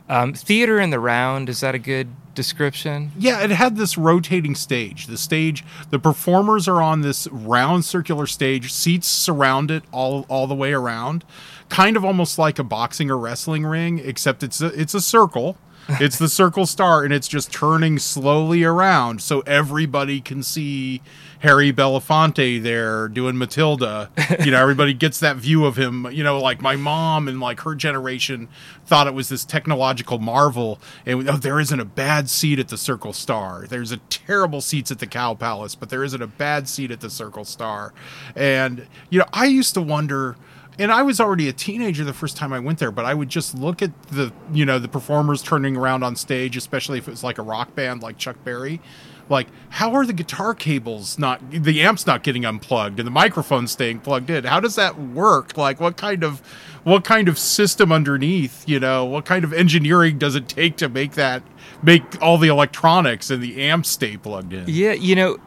Um, 0.09 0.33
theater 0.33 0.79
in 0.79 0.89
the 0.89 0.99
round 0.99 1.49
is 1.49 1.61
that 1.61 1.75
a 1.75 1.79
good 1.79 2.09
description? 2.35 3.11
Yeah, 3.17 3.41
it 3.41 3.51
had 3.51 3.77
this 3.77 3.97
rotating 3.97 4.55
stage. 4.55 5.07
The 5.07 5.17
stage, 5.17 5.63
the 5.89 5.99
performers 5.99 6.67
are 6.67 6.81
on 6.81 7.01
this 7.01 7.27
round 7.27 7.85
circular 7.85 8.27
stage. 8.27 8.71
Seats 8.71 9.07
surround 9.07 9.71
it 9.71 9.83
all 9.91 10.25
all 10.29 10.47
the 10.47 10.55
way 10.55 10.73
around, 10.73 11.23
kind 11.69 11.95
of 11.97 12.05
almost 12.05 12.37
like 12.37 12.59
a 12.59 12.63
boxing 12.63 13.09
or 13.09 13.17
wrestling 13.17 13.65
ring, 13.65 13.99
except 13.99 14.43
it's 14.43 14.61
a 14.61 14.67
it's 14.67 14.93
a 14.93 15.01
circle. 15.01 15.57
It's 15.89 16.17
the 16.17 16.29
Circle 16.29 16.65
Star, 16.65 17.03
and 17.03 17.13
it's 17.13 17.27
just 17.27 17.51
turning 17.51 17.99
slowly 17.99 18.63
around 18.63 19.21
so 19.21 19.41
everybody 19.41 20.21
can 20.21 20.43
see 20.43 21.01
Harry 21.39 21.73
Belafonte 21.73 22.61
there 22.61 23.07
doing 23.07 23.37
Matilda. 23.37 24.09
You 24.43 24.51
know, 24.51 24.61
everybody 24.61 24.93
gets 24.93 25.19
that 25.19 25.37
view 25.37 25.65
of 25.65 25.77
him. 25.77 26.07
You 26.11 26.23
know, 26.23 26.39
like 26.39 26.61
my 26.61 26.75
mom 26.75 27.27
and 27.27 27.39
like 27.39 27.61
her 27.61 27.75
generation 27.75 28.47
thought 28.85 29.07
it 29.07 29.13
was 29.13 29.29
this 29.29 29.43
technological 29.43 30.19
marvel. 30.19 30.79
And 31.05 31.27
oh, 31.27 31.37
there 31.37 31.59
isn't 31.59 31.79
a 31.79 31.85
bad 31.85 32.29
seat 32.29 32.59
at 32.59 32.69
the 32.69 32.77
Circle 32.77 33.13
Star. 33.13 33.65
There's 33.67 33.91
a 33.91 33.97
terrible 33.97 34.61
seats 34.61 34.91
at 34.91 34.99
the 34.99 35.07
Cow 35.07 35.33
Palace, 35.33 35.75
but 35.75 35.89
there 35.89 36.03
isn't 36.03 36.21
a 36.21 36.27
bad 36.27 36.69
seat 36.69 36.91
at 36.91 37.01
the 37.01 37.09
Circle 37.09 37.45
Star. 37.45 37.93
And 38.35 38.87
you 39.09 39.19
know, 39.19 39.25
I 39.33 39.45
used 39.45 39.73
to 39.73 39.81
wonder 39.81 40.37
and 40.79 40.91
I 40.91 41.03
was 41.03 41.19
already 41.19 41.47
a 41.47 41.53
teenager 41.53 42.03
the 42.03 42.13
first 42.13 42.37
time 42.37 42.53
I 42.53 42.59
went 42.59 42.79
there, 42.79 42.91
but 42.91 43.05
I 43.05 43.13
would 43.13 43.29
just 43.29 43.55
look 43.55 43.81
at 43.81 43.91
the 44.03 44.31
you 44.51 44.65
know 44.65 44.79
the 44.79 44.87
performers 44.87 45.41
turning 45.41 45.75
around 45.77 46.03
on 46.03 46.15
stage, 46.15 46.57
especially 46.57 46.97
if 46.97 47.07
it 47.07 47.11
was 47.11 47.23
like 47.23 47.37
a 47.37 47.43
rock 47.43 47.75
band 47.75 48.01
like 48.01 48.17
Chuck 48.17 48.37
Berry. 48.43 48.81
Like, 49.29 49.47
how 49.69 49.93
are 49.93 50.05
the 50.05 50.13
guitar 50.13 50.53
cables 50.53 51.17
not 51.17 51.39
the 51.51 51.81
amps 51.81 52.05
not 52.05 52.21
getting 52.21 52.45
unplugged 52.45 52.99
and 52.99 53.07
the 53.07 53.11
microphone 53.11 53.65
staying 53.67 53.99
plugged 53.99 54.29
in? 54.29 54.43
How 54.43 54.59
does 54.59 54.75
that 54.75 54.99
work? 54.99 55.57
Like, 55.57 55.79
what 55.79 55.95
kind 55.95 56.23
of 56.23 56.39
what 56.83 57.05
kind 57.05 57.29
of 57.29 57.39
system 57.39 57.91
underneath? 57.91 58.67
You 58.67 58.79
know, 58.79 59.05
what 59.05 59.25
kind 59.25 59.45
of 59.45 59.53
engineering 59.53 60.17
does 60.17 60.35
it 60.35 60.49
take 60.49 60.75
to 60.77 60.89
make 60.89 61.13
that 61.13 61.43
make 61.81 62.21
all 62.21 62.37
the 62.37 62.49
electronics 62.49 63.29
and 63.29 63.41
the 63.41 63.61
amps 63.61 63.89
stay 63.89 64.17
plugged 64.17 64.51
in? 64.53 64.65
Yeah, 64.67 64.93
you 64.93 65.15
know, 65.15 65.37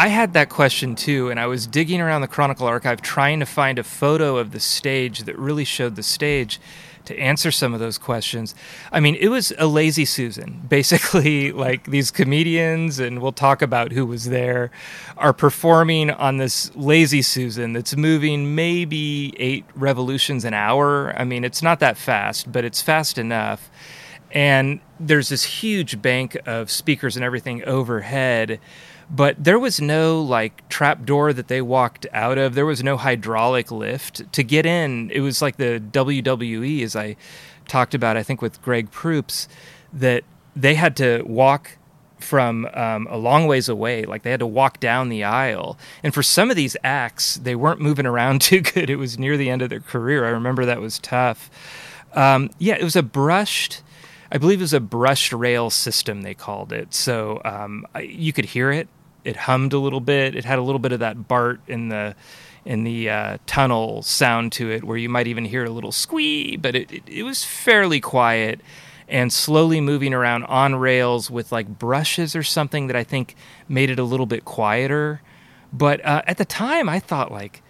I 0.00 0.08
had 0.08 0.32
that 0.32 0.48
question 0.48 0.94
too, 0.94 1.28
and 1.28 1.38
I 1.38 1.46
was 1.46 1.66
digging 1.66 2.00
around 2.00 2.22
the 2.22 2.26
Chronicle 2.26 2.66
archive 2.66 3.02
trying 3.02 3.38
to 3.40 3.44
find 3.44 3.78
a 3.78 3.84
photo 3.84 4.38
of 4.38 4.52
the 4.52 4.58
stage 4.58 5.24
that 5.24 5.38
really 5.38 5.66
showed 5.66 5.94
the 5.94 6.02
stage 6.02 6.58
to 7.04 7.18
answer 7.18 7.50
some 7.50 7.74
of 7.74 7.80
those 7.80 7.98
questions. 7.98 8.54
I 8.90 9.00
mean, 9.00 9.14
it 9.16 9.28
was 9.28 9.52
a 9.58 9.66
lazy 9.66 10.06
Susan. 10.06 10.62
Basically, 10.70 11.52
like 11.52 11.84
these 11.84 12.10
comedians, 12.10 12.98
and 12.98 13.20
we'll 13.20 13.32
talk 13.32 13.60
about 13.60 13.92
who 13.92 14.06
was 14.06 14.24
there, 14.30 14.70
are 15.18 15.34
performing 15.34 16.10
on 16.10 16.38
this 16.38 16.74
lazy 16.74 17.20
Susan 17.20 17.74
that's 17.74 17.94
moving 17.94 18.54
maybe 18.54 19.34
eight 19.36 19.66
revolutions 19.74 20.46
an 20.46 20.54
hour. 20.54 21.12
I 21.14 21.24
mean, 21.24 21.44
it's 21.44 21.62
not 21.62 21.78
that 21.80 21.98
fast, 21.98 22.50
but 22.50 22.64
it's 22.64 22.80
fast 22.80 23.18
enough. 23.18 23.70
And 24.32 24.80
there's 24.98 25.28
this 25.28 25.44
huge 25.44 26.00
bank 26.00 26.36
of 26.46 26.70
speakers 26.70 27.16
and 27.16 27.24
everything 27.24 27.64
overhead 27.64 28.60
but 29.10 29.42
there 29.42 29.58
was 29.58 29.80
no 29.80 30.22
like 30.22 30.66
trap 30.68 31.04
door 31.04 31.32
that 31.32 31.48
they 31.48 31.60
walked 31.60 32.06
out 32.12 32.38
of. 32.38 32.54
There 32.54 32.66
was 32.66 32.82
no 32.82 32.96
hydraulic 32.96 33.70
lift 33.72 34.32
to 34.32 34.44
get 34.44 34.64
in. 34.64 35.10
It 35.10 35.20
was 35.20 35.42
like 35.42 35.56
the 35.56 35.82
WWE, 35.92 36.82
as 36.82 36.94
I 36.94 37.16
talked 37.66 37.94
about, 37.94 38.16
I 38.16 38.22
think 38.22 38.40
with 38.40 38.62
Greg 38.62 38.90
Proops, 38.90 39.48
that 39.92 40.22
they 40.54 40.74
had 40.74 40.96
to 40.98 41.22
walk 41.26 41.76
from 42.20 42.66
um, 42.74 43.08
a 43.10 43.16
long 43.16 43.46
ways 43.46 43.68
away. 43.68 44.04
Like 44.04 44.22
they 44.22 44.30
had 44.30 44.40
to 44.40 44.46
walk 44.46 44.78
down 44.78 45.08
the 45.08 45.24
aisle. 45.24 45.76
And 46.04 46.14
for 46.14 46.22
some 46.22 46.50
of 46.50 46.56
these 46.56 46.76
acts, 46.84 47.36
they 47.36 47.56
weren't 47.56 47.80
moving 47.80 48.06
around 48.06 48.42
too 48.42 48.60
good. 48.60 48.90
It 48.90 48.96
was 48.96 49.18
near 49.18 49.36
the 49.36 49.50
end 49.50 49.62
of 49.62 49.70
their 49.70 49.80
career. 49.80 50.24
I 50.24 50.30
remember 50.30 50.64
that 50.66 50.80
was 50.80 51.00
tough. 51.00 51.50
Um, 52.14 52.50
yeah, 52.58 52.74
it 52.74 52.84
was 52.84 52.96
a 52.96 53.02
brushed. 53.02 53.82
I 54.32 54.38
believe 54.38 54.60
it 54.60 54.62
was 54.62 54.72
a 54.72 54.80
brushed 54.80 55.32
rail 55.32 55.70
system, 55.70 56.22
they 56.22 56.34
called 56.34 56.72
it. 56.72 56.94
So 56.94 57.40
um, 57.44 57.86
you 58.00 58.32
could 58.32 58.44
hear 58.46 58.70
it 58.70 58.88
it 59.24 59.36
hummed 59.36 59.72
a 59.72 59.78
little 59.78 60.00
bit. 60.00 60.34
It 60.34 60.44
had 60.44 60.58
a 60.58 60.62
little 60.62 60.78
bit 60.78 60.92
of 60.92 61.00
that 61.00 61.28
Bart 61.28 61.60
in 61.66 61.88
the 61.88 62.14
in 62.64 62.84
the 62.84 63.08
uh, 63.08 63.38
tunnel 63.46 64.02
sound 64.02 64.52
to 64.52 64.70
it, 64.70 64.84
where 64.84 64.96
you 64.96 65.08
might 65.08 65.26
even 65.26 65.46
hear 65.46 65.64
a 65.64 65.70
little 65.70 65.92
squee. 65.92 66.56
But 66.56 66.74
it, 66.74 66.92
it, 66.92 67.02
it 67.06 67.22
was 67.22 67.42
fairly 67.42 68.00
quiet 68.00 68.60
and 69.08 69.32
slowly 69.32 69.80
moving 69.80 70.12
around 70.12 70.44
on 70.44 70.76
rails 70.76 71.30
with 71.30 71.50
like 71.52 71.78
brushes 71.78 72.36
or 72.36 72.42
something 72.42 72.86
that 72.86 72.96
I 72.96 73.02
think 73.02 73.34
made 73.68 73.90
it 73.90 73.98
a 73.98 74.04
little 74.04 74.26
bit 74.26 74.44
quieter. 74.44 75.22
But 75.72 76.04
uh, 76.04 76.22
at 76.26 76.36
the 76.36 76.44
time, 76.44 76.88
I 76.88 76.98
thought 77.00 77.32
like. 77.32 77.62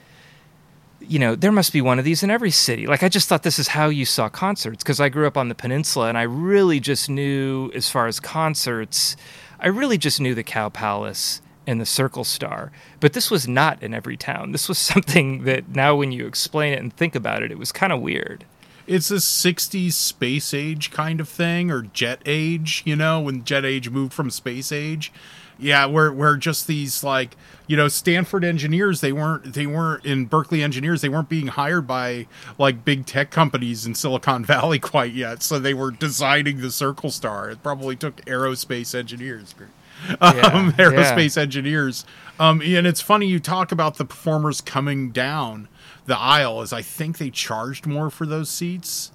You 1.01 1.19
know, 1.19 1.35
there 1.35 1.53
must 1.53 1.73
be 1.73 1.81
one 1.81 1.99
of 1.99 2.05
these 2.05 2.23
in 2.23 2.31
every 2.31 2.51
city. 2.51 2.87
Like, 2.87 3.03
I 3.03 3.09
just 3.09 3.29
thought 3.29 3.43
this 3.43 3.59
is 3.59 3.69
how 3.69 3.89
you 3.89 4.05
saw 4.05 4.29
concerts 4.29 4.83
because 4.83 5.01
I 5.01 5.09
grew 5.09 5.27
up 5.27 5.37
on 5.37 5.49
the 5.49 5.55
peninsula 5.55 6.09
and 6.09 6.19
I 6.19 6.23
really 6.23 6.79
just 6.79 7.09
knew, 7.09 7.71
as 7.75 7.89
far 7.89 8.07
as 8.07 8.21
concerts, 8.21 9.17
I 9.59 9.69
really 9.69 9.99
just 9.99 10.21
knew 10.21 10.35
the 10.35 10.43
Cow 10.43 10.69
Palace 10.69 11.41
and 11.67 11.81
the 11.81 11.87
Circle 11.87 12.25
Star. 12.25 12.73
But 12.99 13.13
this 13.13 13.31
was 13.31 13.49
not 13.49 13.83
in 13.83 13.95
every 13.95 14.17
town. 14.17 14.53
This 14.53 14.69
was 14.69 14.79
something 14.93 15.45
that 15.45 15.69
now, 15.75 15.97
when 15.97 16.13
you 16.13 16.27
explain 16.27 16.73
it 16.73 16.81
and 16.81 16.93
think 16.93 17.15
about 17.15 17.43
it, 17.43 17.51
it 17.51 17.59
was 17.59 17.73
kind 17.73 17.93
of 17.93 18.01
weird. 18.01 18.45
It's 18.87 19.11
a 19.11 19.17
60s 19.17 19.93
space 19.93 20.53
age 20.53 20.91
kind 20.91 21.21
of 21.21 21.29
thing, 21.29 21.71
or 21.71 21.83
jet 21.83 22.21
age, 22.27 22.83
you 22.85 22.97
know, 22.97 23.21
when 23.21 23.45
jet 23.45 23.65
age 23.65 23.89
moved 23.89 24.13
from 24.13 24.31
space 24.31 24.73
age. 24.73 25.13
Yeah, 25.61 25.87
where 25.87 26.13
where 26.13 26.37
just 26.37 26.67
these 26.67 27.05
like 27.05 27.37
you 27.67 27.77
know 27.77 27.89
Stanford 27.89 28.45
engineers 28.45 29.01
they 29.01 29.13
weren't 29.13 29.55
they 29.55 29.67
weren't 29.67 30.05
in 30.05 30.27
Berkeley 30.27 30.63
engineers 30.63 31.01
they 31.01 31.09
weren't 31.09 31.29
being 31.29 31.49
hired 31.49 31.87
by 31.87 32.27
like 32.59 32.85
big 32.85 33.07
tech 33.07 33.31
companies 33.31 33.87
in 33.87 33.95
Silicon 33.95 34.45
Valley 34.47 34.79
quite 34.79 35.13
yet, 35.13 35.43
so 35.43 35.59
they 35.59 35.75
were 35.75 35.91
designing 35.91 36.61
the 36.61 36.71
Circle 36.71 37.11
Star. 37.11 37.51
It 37.51 37.63
probably 37.63 37.97
took 37.97 38.17
aerospace 38.25 38.95
engineers, 38.99 39.55
um, 40.21 40.37
Yeah, 40.37 40.71
aerospace 40.73 41.37
engineers. 41.37 42.05
Um, 42.39 42.63
and 42.63 42.87
it's 42.87 43.03
funny 43.03 43.27
you 43.27 43.39
talk 43.39 43.71
about 43.71 43.97
the 43.97 44.05
performers 44.05 44.61
coming 44.61 45.11
down 45.11 45.69
the 46.07 46.19
aisle, 46.19 46.61
as 46.63 46.73
I 46.73 46.83
think 46.83 47.19
they 47.19 47.31
charged 47.31 47.87
more 47.87 48.11
for 48.11 48.27
those 48.27 48.49
seats. 48.49 49.13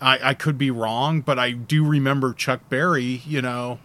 I, 0.00 0.30
I 0.30 0.34
could 0.34 0.58
be 0.58 0.70
wrong, 0.70 1.20
but 1.20 1.38
I 1.38 1.52
do 1.52 1.86
remember 1.86 2.32
Chuck 2.32 2.68
Berry, 2.68 3.22
you 3.24 3.40
know, 3.40 3.78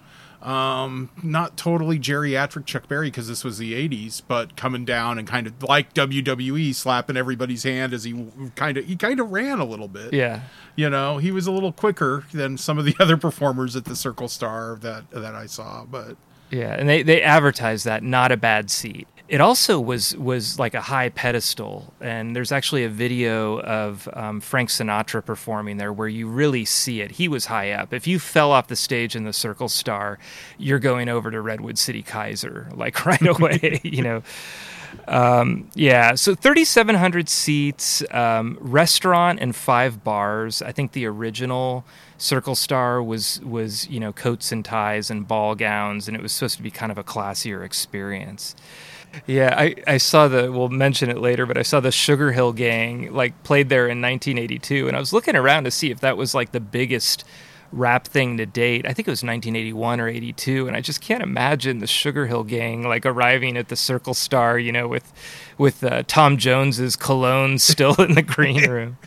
um, 0.47 1.09
not 1.21 1.57
totally 1.57 1.99
geriatric 1.99 2.65
Chuck 2.65 2.87
Berry 2.87 3.07
because 3.07 3.27
this 3.27 3.43
was 3.43 3.57
the 3.57 3.73
80s, 3.73 4.21
but 4.25 4.55
coming 4.55 4.85
down 4.85 5.19
and 5.19 5.27
kind 5.27 5.45
of 5.45 5.61
like 5.61 5.93
WWE 5.93 6.73
slapping 6.73 7.17
everybody's 7.17 7.63
hand 7.63 7.93
as 7.93 8.05
he 8.05 8.27
kind 8.55 8.77
of 8.77 8.85
he 8.85 8.95
kind 8.95 9.19
of 9.19 9.29
ran 9.29 9.59
a 9.59 9.65
little 9.65 9.89
bit. 9.89 10.13
Yeah. 10.13 10.43
You 10.77 10.89
know, 10.89 11.17
he 11.17 11.31
was 11.31 11.47
a 11.47 11.51
little 11.51 11.73
quicker 11.73 12.23
than 12.31 12.57
some 12.57 12.77
of 12.77 12.85
the 12.85 12.95
other 12.99 13.17
performers 13.17 13.75
at 13.75 13.83
the 13.83 13.95
Circle 13.95 14.29
Star 14.29 14.77
that 14.79 15.11
that 15.11 15.35
I 15.35 15.47
saw, 15.47 15.83
but 15.83 16.15
Yeah, 16.49 16.73
and 16.73 16.87
they 16.87 17.03
they 17.03 17.21
advertised 17.21 17.83
that 17.83 18.01
not 18.01 18.31
a 18.31 18.37
bad 18.37 18.69
seat. 18.69 19.09
It 19.27 19.41
also 19.41 19.79
was 19.79 20.15
was 20.15 20.57
like 20.57 20.73
a 20.73 20.81
high 20.81 21.09
pedestal, 21.09 21.93
and 21.99 22.33
there's 22.33 22.53
actually 22.53 22.85
a 22.85 22.89
video 22.89 23.59
of 23.59 24.07
um, 24.13 24.39
Frank 24.39 24.69
Sinatra 24.69 25.25
performing 25.25 25.77
there 25.77 25.91
where 25.91 26.07
you 26.07 26.27
really 26.27 26.63
see 26.63 27.01
it. 27.01 27.11
He 27.11 27.27
was 27.27 27.47
high 27.47 27.71
up. 27.71 27.93
If 27.93 28.07
you 28.07 28.19
fell 28.19 28.51
off 28.51 28.67
the 28.67 28.77
stage 28.77 29.17
in 29.17 29.25
the 29.25 29.33
Circle 29.33 29.67
Star, 29.67 30.17
you're 30.57 30.79
going 30.79 31.09
over 31.09 31.29
to 31.29 31.41
Redwood 31.41 31.77
City 31.77 32.03
Kaiser 32.03 32.69
like 32.75 33.05
right 33.05 33.25
away. 33.27 33.81
you 33.83 34.01
know. 34.01 34.23
Um, 35.07 35.69
yeah, 35.75 36.15
so 36.15 36.33
3,700 36.33 37.27
seats, 37.27 38.03
um, 38.11 38.57
restaurant 38.61 39.39
and 39.41 39.53
five 39.53 40.03
bars. 40.03 40.61
I 40.61 40.71
think 40.71 40.93
the 40.93 41.05
original 41.05 41.85
Circle 42.17 42.55
Star 42.55 43.03
was 43.03 43.41
was 43.41 43.87
you 43.89 43.99
know 43.99 44.13
coats 44.13 44.51
and 44.51 44.63
ties 44.63 45.11
and 45.11 45.27
ball 45.27 45.55
gowns, 45.55 46.07
and 46.07 46.15
it 46.15 46.23
was 46.23 46.31
supposed 46.31 46.57
to 46.57 46.63
be 46.63 46.71
kind 46.71 46.91
of 46.91 46.97
a 46.97 47.03
classier 47.03 47.63
experience. 47.63 48.55
Yeah, 49.25 49.53
I, 49.57 49.75
I 49.87 49.97
saw 49.97 50.27
the 50.27 50.51
we'll 50.51 50.69
mention 50.69 51.09
it 51.09 51.17
later, 51.17 51.45
but 51.45 51.57
I 51.57 51.61
saw 51.63 51.79
the 51.79 51.91
Sugar 51.91 52.31
Hill 52.31 52.53
Gang 52.53 53.11
like 53.13 53.41
played 53.43 53.69
there 53.69 53.85
in 53.87 54.01
1982, 54.01 54.87
and 54.87 54.95
I 54.95 54.99
was 54.99 55.11
looking 55.13 55.35
around 55.35 55.63
to 55.65 55.71
see 55.71 55.91
if 55.91 55.99
that 56.01 56.17
was 56.17 56.33
like 56.35 56.51
the 56.51 56.59
biggest 56.59 57.23
rap 57.71 58.07
thing 58.07 58.37
to 58.37 58.45
date. 58.45 58.85
I 58.85 58.93
think 58.93 59.07
it 59.07 59.11
was 59.11 59.23
1981 59.23 59.99
or 59.99 60.07
82, 60.07 60.67
and 60.67 60.75
I 60.77 60.81
just 60.81 61.01
can't 61.01 61.23
imagine 61.23 61.79
the 61.79 61.87
Sugar 61.87 62.27
Hill 62.27 62.43
Gang 62.43 62.83
like 62.83 63.05
arriving 63.05 63.57
at 63.57 63.69
the 63.69 63.75
Circle 63.75 64.13
Star, 64.13 64.59
you 64.59 64.71
know, 64.71 64.87
with 64.87 65.11
with 65.57 65.83
uh, 65.83 66.03
Tom 66.07 66.37
Jones's 66.37 66.95
cologne 66.95 67.57
still 67.59 67.95
in 67.95 68.13
the 68.15 68.21
green 68.21 68.69
room. 68.69 68.97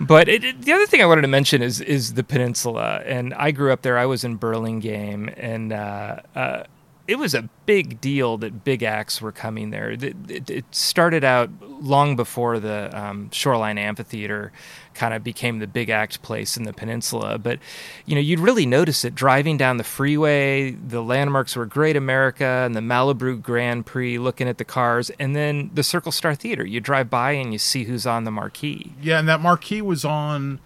But 0.00 0.28
it, 0.28 0.44
it- 0.44 0.62
the 0.62 0.72
other 0.72 0.86
thing 0.86 1.00
I 1.02 1.06
wanted 1.06 1.22
to 1.22 1.28
mention 1.28 1.60
is 1.62 1.80
is 1.80 2.14
the 2.14 2.24
peninsula, 2.24 3.02
and 3.04 3.34
I 3.34 3.50
grew 3.50 3.72
up 3.72 3.82
there. 3.82 3.98
I 3.98 4.06
was 4.06 4.24
in 4.24 4.36
Burlingame, 4.36 5.28
and 5.36 5.72
uh, 5.72 6.20
uh, 6.34 6.64
it 7.06 7.16
was 7.16 7.34
a 7.34 7.48
big 7.66 8.00
deal 8.00 8.38
that 8.38 8.64
big 8.64 8.82
acts 8.82 9.20
were 9.20 9.32
coming 9.32 9.70
there. 9.70 9.90
It, 9.90 10.02
it, 10.30 10.50
it 10.50 10.64
started 10.70 11.22
out 11.22 11.50
long 11.62 12.16
before 12.16 12.58
the 12.58 12.90
um, 12.98 13.30
Shoreline 13.30 13.76
Amphitheater 13.76 14.52
kind 14.94 15.12
of 15.12 15.22
became 15.22 15.58
the 15.58 15.66
big 15.66 15.90
act 15.90 16.22
place 16.22 16.56
in 16.56 16.62
the 16.62 16.72
peninsula. 16.72 17.38
But 17.38 17.58
you 18.06 18.14
know, 18.14 18.22
you'd 18.22 18.40
really 18.40 18.64
notice 18.64 19.04
it 19.04 19.14
driving 19.14 19.58
down 19.58 19.76
the 19.76 19.84
freeway. 19.84 20.70
The 20.70 21.02
landmarks 21.02 21.56
were 21.56 21.66
Great 21.66 21.96
America 21.96 22.62
and 22.64 22.74
the 22.74 22.80
Malibu 22.80 23.40
Grand 23.42 23.84
Prix, 23.84 24.18
looking 24.18 24.48
at 24.48 24.56
the 24.56 24.64
cars, 24.64 25.10
and 25.18 25.36
then 25.36 25.70
the 25.74 25.82
Circle 25.82 26.12
Star 26.12 26.34
Theater. 26.34 26.64
You 26.64 26.80
drive 26.80 27.10
by 27.10 27.32
and 27.32 27.52
you 27.52 27.58
see 27.58 27.84
who's 27.84 28.06
on 28.06 28.24
the 28.24 28.30
marquee. 28.30 28.94
Yeah, 29.02 29.18
and 29.18 29.28
that 29.28 29.40
marquee 29.40 29.82
was 29.82 30.06
on 30.06 30.60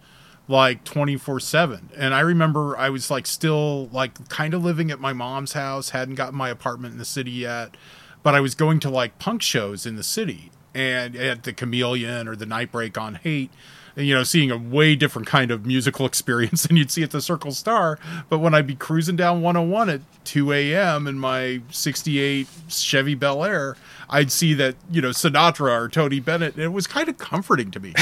like 0.49 0.83
24 0.85 1.41
7 1.41 1.91
and 1.97 2.15
i 2.15 2.21
remember 2.21 2.77
i 2.79 2.89
was 2.89 3.11
like 3.11 3.27
still 3.27 3.87
like 3.89 4.29
kind 4.29 4.55
of 4.55 4.65
living 4.65 4.91
at 4.91 4.99
my 4.99 5.13
mom's 5.13 5.53
house 5.53 5.91
hadn't 5.91 6.15
gotten 6.15 6.37
my 6.37 6.49
apartment 6.49 6.93
in 6.93 6.99
the 6.99 7.05
city 7.05 7.31
yet 7.31 7.77
but 8.23 8.35
i 8.35 8.41
was 8.41 8.55
going 8.55 8.81
to 8.81 8.89
like 8.89 9.19
punk 9.19 9.43
shows 9.43 9.85
in 9.85 9.97
the 9.97 10.03
city 10.03 10.51
and 10.75 11.17
at 11.17 11.43
the 11.43 11.53
Chameleon 11.53 12.29
or 12.29 12.37
the 12.37 12.47
Nightbreak 12.47 12.97
on 13.01 13.17
Haight. 13.17 13.51
You 13.97 14.15
know, 14.15 14.23
seeing 14.23 14.53
a 14.53 14.57
way 14.57 14.95
different 14.95 15.27
kind 15.27 15.51
of 15.51 15.67
musical 15.67 16.07
experience 16.07 16.65
than 16.65 16.77
you'd 16.77 16.91
see 16.91 17.03
at 17.03 17.11
the 17.11 17.21
Circle 17.21 17.51
Star. 17.51 17.99
But 18.29 18.39
when 18.39 18.55
I'd 18.55 18.67
be 18.67 18.77
cruising 18.77 19.17
down 19.17 19.43
101 19.43 19.91
at 19.91 20.01
2 20.25 20.53
a.m. 20.53 21.09
in 21.09 21.19
my 21.19 21.63
68 21.71 22.47
Chevy 22.69 23.17
Bel 23.17 23.45
Air, 23.45 23.77
I'd 24.09 24.31
see 24.31 24.55
that, 24.55 24.77
you 24.91 25.03
know, 25.03 25.11
Sinatra 25.11 25.81
or 25.81 25.89
Tony 25.89 26.21
Bennett. 26.21 26.55
And 26.55 26.63
it 26.63 26.73
was 26.73 26.87
kind 26.87 27.09
of 27.09 27.19
comforting 27.19 27.73
to 27.73 27.81
me. 27.81 27.93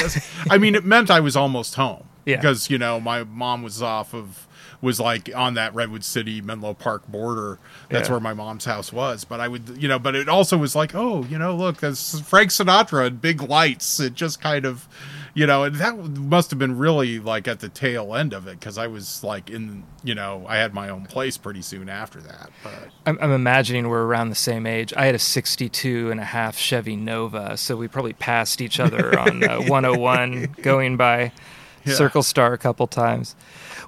I 0.51 0.59
mean, 0.59 0.75
it 0.75 0.85
meant 0.85 1.11
I 1.11 1.21
was 1.21 1.35
almost 1.35 1.77
home. 1.77 2.07
Yeah. 2.27 2.37
Because, 2.37 2.69
you 2.69 2.77
know, 2.77 3.01
my 3.01 3.25
mom 3.25 3.63
was 3.63 3.81
off 3.81 4.13
of, 4.13 4.47
was 4.83 5.01
like 5.01 5.31
on 5.35 5.55
that 5.55 5.75
Redwood 5.75 6.05
City, 6.05 6.41
Menlo 6.43 6.75
Park 6.75 7.07
border. 7.09 7.59
That's 7.89 8.09
Yeah. 8.09 8.13
where 8.15 8.21
my 8.21 8.35
mom's 8.35 8.65
house 8.67 8.93
was. 8.93 9.25
But 9.25 9.41
I 9.41 9.49
would, 9.49 9.79
you 9.81 9.89
know, 9.89 9.99
but 9.99 10.15
it 10.15 10.29
also 10.29 10.59
was 10.59 10.75
like, 10.77 10.95
oh, 10.95 11.25
you 11.25 11.39
know, 11.39 11.55
look, 11.57 11.79
that's 11.79 12.21
Frank 12.21 12.51
Sinatra 12.51 13.07
and 13.07 13.21
big 13.21 13.41
lights. 13.41 13.99
It 14.01 14.15
just 14.15 14.41
kind 14.41 14.67
of, 14.67 14.87
you 15.35 15.47
know, 15.47 15.65
and 15.65 15.77
that 15.77 15.97
must 15.97 16.51
have 16.51 16.59
been 16.59 16.77
really 16.77 17.19
like 17.21 17.47
at 17.49 17.61
the 17.61 17.69
tail 17.69 18.15
end 18.15 18.33
of 18.35 18.47
it 18.49 18.59
because 18.59 18.77
I 18.77 18.87
was 18.89 19.23
like 19.25 19.49
in, 19.51 19.85
you 20.03 20.15
know, 20.15 20.45
I 20.49 20.57
had 20.57 20.75
my 20.75 20.89
own 20.91 21.07
place 21.07 21.37
pretty 21.39 21.63
soon 21.63 21.89
after 21.89 22.21
that. 22.23 22.51
But 22.63 22.89
I'm, 23.07 23.19
I'm 23.21 23.33
imagining 23.33 23.89
we're 23.89 24.05
around 24.05 24.29
the 24.31 24.35
same 24.35 24.67
age. 24.67 24.93
I 24.97 25.07
had 25.07 25.15
a 25.15 25.19
62 25.21 26.11
and 26.11 26.19
a 26.21 26.25
half 26.25 26.59
Chevy 26.59 26.97
Nova, 26.97 27.57
so 27.57 27.77
we 27.77 27.87
probably 27.89 28.15
passed 28.15 28.61
each 28.61 28.81
other 28.81 29.19
on 29.19 29.43
uh, 29.45 29.61
101 29.67 30.57
going 30.63 30.97
by 30.97 31.33
Circle 31.95 32.23
Star 32.23 32.53
a 32.53 32.59
couple 32.59 32.87
times. 32.87 33.37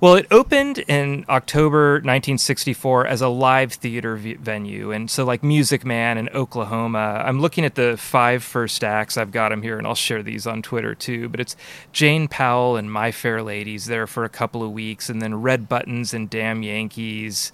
Well, 0.00 0.14
it 0.14 0.26
opened 0.31 0.78
in 0.78 1.25
October 1.28 1.95
1964 1.95 3.07
as 3.07 3.21
a 3.21 3.28
live 3.28 3.73
theater 3.73 4.17
v- 4.17 4.35
venue. 4.35 4.93
And 4.93 5.11
so, 5.11 5.25
like 5.25 5.43
Music 5.43 5.85
Man 5.85 6.19
in 6.19 6.28
Oklahoma, 6.28 7.23
I'm 7.25 7.40
looking 7.40 7.64
at 7.64 7.75
the 7.75 7.97
five 7.97 8.45
first 8.45 8.85
acts. 8.85 9.17
I've 9.17 9.33
got 9.33 9.49
them 9.49 9.62
here, 9.62 9.76
and 9.76 9.87
I'll 9.87 9.95
share 9.97 10.23
these 10.23 10.47
on 10.47 10.62
Twitter 10.62 10.95
too. 10.95 11.28
But 11.28 11.40
it's 11.40 11.57
Jane 11.93 12.28
Powell 12.28 12.76
and 12.76 12.93
My 12.93 13.11
Fair 13.11 13.43
Ladies 13.43 13.87
there 13.87 14.07
for 14.07 14.25
a 14.25 14.28
couple 14.28 14.62
of 14.62 14.71
weeks, 14.71 15.09
and 15.09 15.21
then 15.21 15.43
Red 15.43 15.69
Buttons 15.69 16.14
and 16.14 16.31
Damn 16.31 16.62
Yankees. 16.62 17.50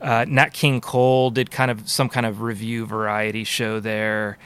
Uh, 0.00 0.24
Nat 0.28 0.52
King 0.52 0.80
Cole 0.80 1.30
did 1.30 1.50
kind 1.50 1.70
of 1.70 1.88
some 1.88 2.08
kind 2.08 2.26
of 2.26 2.42
review 2.42 2.84
variety 2.84 3.44
show 3.44 3.80
there. 3.80 4.36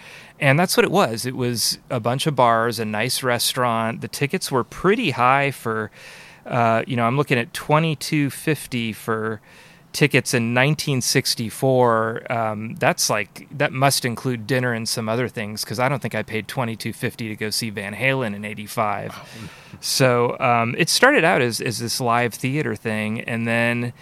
And 0.41 0.59
that's 0.59 0.77
what 0.77 0.85
it 0.85 0.91
was. 0.91 1.27
It 1.27 1.37
was 1.37 1.79
a 1.91 2.01
bunch 2.01 2.27
of 2.27 2.37
bars, 2.37 2.79
a 2.79 2.85
nice 2.85 3.23
restaurant. 3.23 4.01
The 4.01 4.09
tickets 4.09 4.53
were 4.53 4.65
pretty 4.65 5.11
high 5.11 5.51
for, 5.51 5.91
uh, 6.47 6.85
you 6.87 6.97
know, 6.97 7.05
I'm 7.05 7.17
looking 7.17 7.39
at 7.39 7.53
twenty 7.53 7.97
two 7.97 8.31
fifty 8.31 8.93
for 8.93 9.41
tickets 9.93 10.35
in 10.35 10.55
1964. 10.55 12.31
Um, 12.31 12.75
that's 12.77 13.11
like 13.11 13.49
that 13.57 13.73
must 13.73 14.05
include 14.05 14.47
dinner 14.47 14.73
and 14.73 14.89
some 14.89 15.09
other 15.09 15.29
things 15.29 15.65
because 15.65 15.81
I 15.81 15.89
don't 15.89 16.01
think 16.01 16.15
I 16.15 16.23
paid 16.23 16.47
twenty 16.47 16.77
two 16.77 16.93
fifty 16.93 17.29
to 17.29 17.37
go 17.37 17.51
see 17.51 17.71
Van 17.71 17.95
Halen 17.95 18.35
in 18.35 18.45
'85. 18.45 19.49
So 19.81 20.39
um, 20.39 20.75
it 20.79 20.89
started 20.89 21.25
out 21.25 21.43
as 21.43 21.61
as 21.61 21.79
this 21.79 22.01
live 22.01 22.35
theater 22.35 22.77
thing, 22.77 23.21
and 23.23 23.47
then 23.47 23.93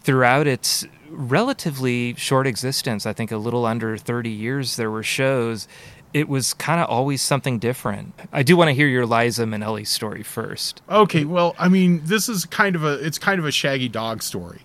throughout 0.00 0.46
its 0.46 0.86
relatively 1.12 2.14
short 2.14 2.46
existence, 2.46 3.06
I 3.06 3.12
think 3.12 3.30
a 3.30 3.36
little 3.36 3.66
under 3.66 3.96
30 3.96 4.30
years, 4.30 4.76
there 4.76 4.90
were 4.90 5.02
shows. 5.02 5.68
It 6.12 6.28
was 6.28 6.54
kind 6.54 6.80
of 6.80 6.88
always 6.88 7.22
something 7.22 7.58
different. 7.58 8.14
I 8.32 8.42
do 8.42 8.56
want 8.56 8.68
to 8.68 8.74
hear 8.74 8.86
your 8.86 9.06
Liza 9.06 9.44
Minnelli 9.44 9.86
story 9.86 10.22
first. 10.22 10.82
Okay, 10.88 11.24
well, 11.24 11.54
I 11.58 11.68
mean, 11.68 12.02
this 12.04 12.28
is 12.28 12.44
kind 12.44 12.76
of 12.76 12.84
a 12.84 12.94
it's 12.94 13.18
kind 13.18 13.38
of 13.38 13.46
a 13.46 13.52
Shaggy 13.52 13.88
Dog 13.88 14.22
story. 14.22 14.60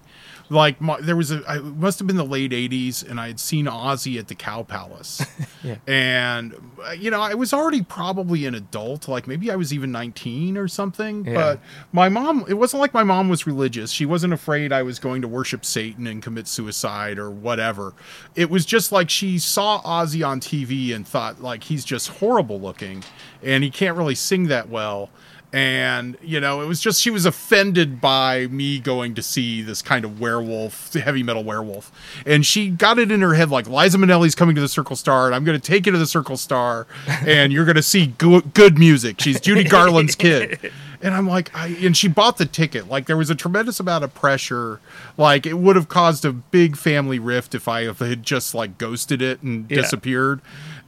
Like 0.49 0.79
my, 0.79 0.99
there 1.01 1.15
was 1.17 1.31
a 1.31 1.43
I, 1.47 1.57
it 1.57 1.63
must 1.63 1.99
have 1.99 2.07
been 2.07 2.15
the 2.15 2.23
late 2.23 2.51
'80s, 2.51 3.07
and 3.07 3.19
I 3.19 3.27
had 3.27 3.39
seen 3.39 3.65
Ozzy 3.65 4.17
at 4.17 4.27
the 4.29 4.35
Cow 4.35 4.63
Palace, 4.63 5.21
Yeah. 5.63 5.75
and 5.85 6.55
uh, 6.87 6.91
you 6.91 7.11
know 7.11 7.21
I 7.21 7.33
was 7.33 7.51
already 7.53 7.81
probably 7.81 8.45
an 8.45 8.55
adult, 8.55 9.07
like 9.09 9.27
maybe 9.27 9.51
I 9.51 9.55
was 9.57 9.73
even 9.73 9.91
19 9.91 10.57
or 10.57 10.67
something. 10.69 11.25
Yeah. 11.25 11.33
But 11.33 11.59
my 11.91 12.07
mom, 12.07 12.45
it 12.47 12.53
wasn't 12.53 12.79
like 12.81 12.93
my 12.93 13.03
mom 13.03 13.27
was 13.27 13.45
religious. 13.45 13.91
She 13.91 14.05
wasn't 14.05 14.31
afraid 14.33 14.71
I 14.71 14.83
was 14.83 14.99
going 14.99 15.21
to 15.23 15.27
worship 15.27 15.65
Satan 15.65 16.07
and 16.07 16.23
commit 16.23 16.47
suicide 16.47 17.19
or 17.19 17.29
whatever. 17.29 17.93
It 18.35 18.49
was 18.49 18.65
just 18.65 18.91
like 18.93 19.09
she 19.09 19.39
saw 19.39 19.81
Ozzy 19.81 20.25
on 20.25 20.39
TV 20.39 20.95
and 20.95 21.05
thought 21.05 21.41
like 21.41 21.63
he's 21.63 21.83
just 21.83 22.07
horrible 22.07 22.59
looking, 22.61 23.03
and 23.43 23.63
he 23.65 23.69
can't 23.69 23.97
really 23.97 24.15
sing 24.15 24.47
that 24.47 24.69
well 24.69 25.09
and 25.53 26.17
you 26.21 26.39
know 26.41 26.61
it 26.61 26.65
was 26.65 26.81
just 26.81 27.01
she 27.01 27.09
was 27.09 27.25
offended 27.25 28.01
by 28.01 28.47
me 28.47 28.79
going 28.79 29.15
to 29.15 29.21
see 29.21 29.61
this 29.61 29.81
kind 29.81 30.03
of 30.03 30.19
werewolf 30.19 30.93
heavy 30.93 31.23
metal 31.23 31.43
werewolf. 31.43 31.91
And 32.25 32.45
she 32.45 32.69
got 32.69 32.99
it 32.99 33.11
in 33.11 33.21
her 33.21 33.33
head 33.33 33.49
like 33.49 33.67
liza 33.67 33.97
minnelli's 33.97 34.35
coming 34.35 34.55
to 34.55 34.61
the 34.61 34.67
circle 34.67 34.95
star 34.97 35.25
and 35.27 35.33
i'm 35.35 35.45
going 35.45 35.59
to 35.59 35.65
take 35.65 35.85
you 35.85 35.91
to 35.93 35.97
the 35.97 36.05
circle 36.05 36.35
star 36.37 36.85
and 37.25 37.53
you're 37.53 37.65
going 37.65 37.75
to 37.77 37.83
see 37.83 38.07
go- 38.07 38.41
good 38.41 38.77
music. 38.77 39.21
She's 39.21 39.39
judy 39.39 39.63
garland's 39.63 40.15
kid. 40.15 40.71
And 40.99 41.13
i'm 41.13 41.27
like 41.27 41.55
I, 41.55 41.67
and 41.83 41.95
she 41.95 42.07
bought 42.07 42.37
the 42.39 42.47
ticket. 42.47 42.89
Like 42.89 43.05
there 43.05 43.15
was 43.17 43.29
a 43.29 43.35
tremendous 43.35 43.79
amount 43.79 44.03
of 44.03 44.15
pressure. 44.15 44.79
Like 45.15 45.45
it 45.45 45.53
would 45.53 45.75
have 45.75 45.87
caused 45.89 46.25
a 46.25 46.33
big 46.33 46.75
family 46.75 47.19
rift 47.19 47.53
if 47.53 47.67
i 47.67 47.83
had 47.83 48.23
just 48.23 48.55
like 48.55 48.79
ghosted 48.79 49.21
it 49.21 49.43
and 49.43 49.69
Yeah. 49.69 49.81
disappeared. 49.81 50.41